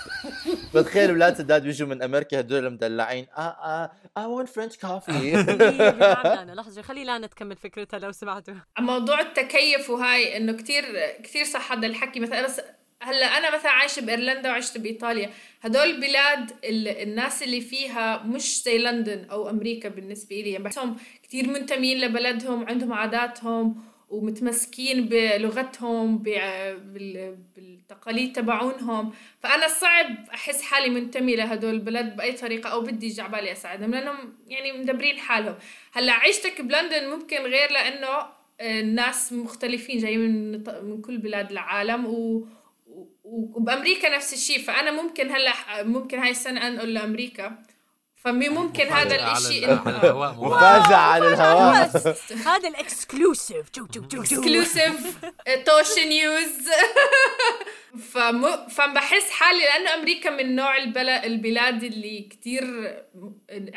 [0.74, 5.10] بتخيل أولاد سداد بيجوا من أمريكا هدول المدلعين آه آه I want French coffee.
[6.24, 8.54] لانا لحظة خلي لانا تكمل فكرتها لو سمعتوا.
[8.78, 10.84] موضوع التكيف وهاي إنه كتير
[11.22, 12.20] كتير صح هذا الحكي.
[12.20, 12.46] مثلا
[13.02, 15.30] هلا أنا مثلا عايشة بإيرلندا وعشت بإيطاليا.
[15.62, 20.96] هدول بلاد ال- الناس اللي فيها مش زي لندن أو أمريكا بالنسبة لي يعني بحسهم
[21.22, 26.18] كتير منتمين لبلدهم عندهم عاداتهم ومتمسكين بلغتهم
[27.56, 29.12] بالتقاليد تبعونهم.
[29.40, 33.90] فأنا صعب أحس حالي منتمي لهدول البلد بأي طريقة أو بدي يجي على بالي أساعدهم
[33.90, 35.54] لأنهم يعني مدبرين حالهم.
[35.92, 38.26] هلأ عيشتك بلندن ممكن غير لأنه
[38.60, 42.46] الناس مختلفين جايين من من كل بلاد العالم و
[43.24, 44.58] وبأمريكا نفس الشيء.
[44.58, 47.62] فأنا ممكن هلأ ممكن هاي السنة أنقل لأمريكا.
[48.24, 52.16] فممكن هذا على الإشي ال- على الهواء مو- مفاجأة على الهواء.
[52.46, 54.20] هذا ال exclusive جو جو جو جو.
[54.22, 55.16] exclusive
[55.66, 56.68] توشي news
[58.12, 58.66] فم...
[58.68, 61.08] فبحس حالي لأنه أمريكا من نوع البل...
[61.08, 62.62] البلاد اللي كتير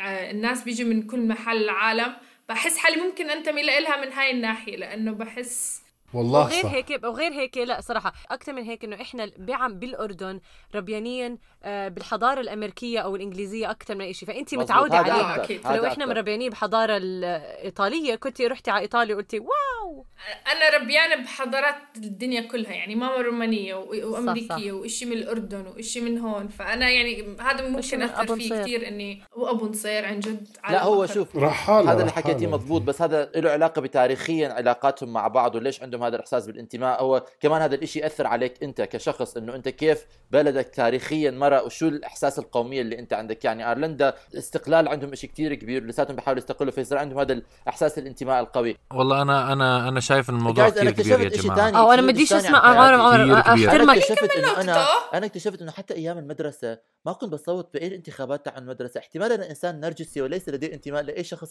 [0.04, 2.16] الناس بيجوا من كل محل العالم.
[2.48, 5.83] بحس حالي ممكن أنتمي لها من هاي الناحية لأنه بحس
[6.14, 10.40] والله وغير صح هيك وغير هيك لا صراحة أكثر من هيك إنه إحنا بعم بالأردن
[10.74, 14.54] ربيانين آه، بالحضارة الأمريكية أو الإنجليزية أكثر من أي شيء فانت.
[14.54, 15.58] متعودة عليها أكثر.
[15.58, 16.06] فلو إحنا.
[16.06, 20.06] مربيانين بالحضاره الإيطالية كنت رحتي على إيطاليا وقلتي واو
[20.52, 23.74] أنا ربيانة بحضارات الدنيا كلها يعني ماما رومانية.
[23.74, 28.62] وأمريكية وإشي من الأردن وإشي من هون فأنا يعني هذا ممكن أثر فيه.
[28.62, 31.06] كثير إني وأبو نصير عن جد لا عالم هو.
[31.06, 32.46] شوف رحالة هذا اللي حكيتيه.
[32.46, 37.24] مضبوط بس هذا له علاقة بتاريخيا علاقاتهم مع بعض وليش عندهم هذا الإحساس بالانتماء هو
[37.40, 42.38] كمان هذا الإشي يأثر عليك أنت كشخص إنه أنت كيف بلدك تاريخيا مرق وشو الإحساس
[42.38, 46.98] القومية اللي أنت عندك يعني أيرلندا استقلال عندهم إشي كتير كبير لساتهم بيحاولوا يستقلوا فيصير
[46.98, 51.48] عندهم هذا الإحساس الانتماء القوي والله أنا أنا أنا شايف الموضوع كثير كبير يا إشي
[51.48, 51.70] جماعة.
[51.70, 52.94] أو أنا كتير ما بديش أسمع عن عمر.
[52.94, 53.22] عمر.
[53.22, 54.60] أنا احترمك اكتشفت إنه.
[54.60, 59.32] أنا أنا اكتشفت إنه حتى أيام المدرسة ما كنت بصوت بأي الانتخابات تاع المدرسة احتمال
[59.32, 61.50] أنا إنسان نرجسي وليس لدي انتماء لأي شخص.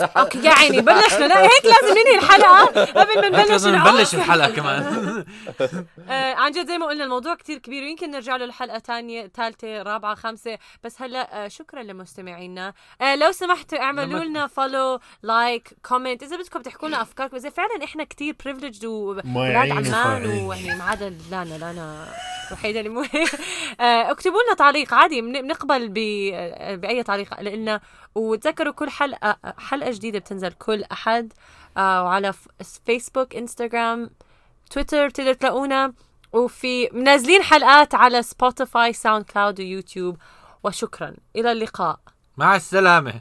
[0.00, 3.64] okay يا عيني بلشنا لا هيك لازم ننهي الحلقة قبل ما نبلش.
[3.92, 4.84] نبلش الحلقة كمان.
[6.08, 9.82] آه عن جد زي ما قلنا الموضوع كتير كبير ويمكن نرجع له الحلقة ثانية ثالثه
[9.82, 10.58] رابعة خامسة.
[10.84, 12.74] بس هلا آه شكرا لمستمعينا.
[13.00, 17.84] آه لو سمحتوا اعملوا لنا follow like comment إذا بدكم تحكوا لنا أفكاركم إذا فعلا
[17.84, 19.26] إحنا كتير privileged وولاد
[19.70, 20.26] عمان.
[20.46, 22.06] ويعني ما عدا لانا لانا
[22.48, 23.30] الوحيده اللي مو هيك.
[23.80, 27.80] آه اكتبوا لنا تعليق عادي بن- بنقبل ب- آه، بأي تعليق لنا.
[28.14, 30.84] وتذكروا كل حلقة حلقة جديدة بتنزل كل
[31.76, 32.34] آه وعلى
[32.86, 34.10] فيسبوك انستغرام
[34.70, 35.94] تويتر تقدر تلاقونا.
[36.32, 40.16] وفي منزلين حلقات على سبوتيفاي ساوند كلاود ويوتيوب
[40.64, 41.14] وشكرا.
[41.36, 42.00] إلى اللقاء.
[42.36, 43.20] مع السلامة.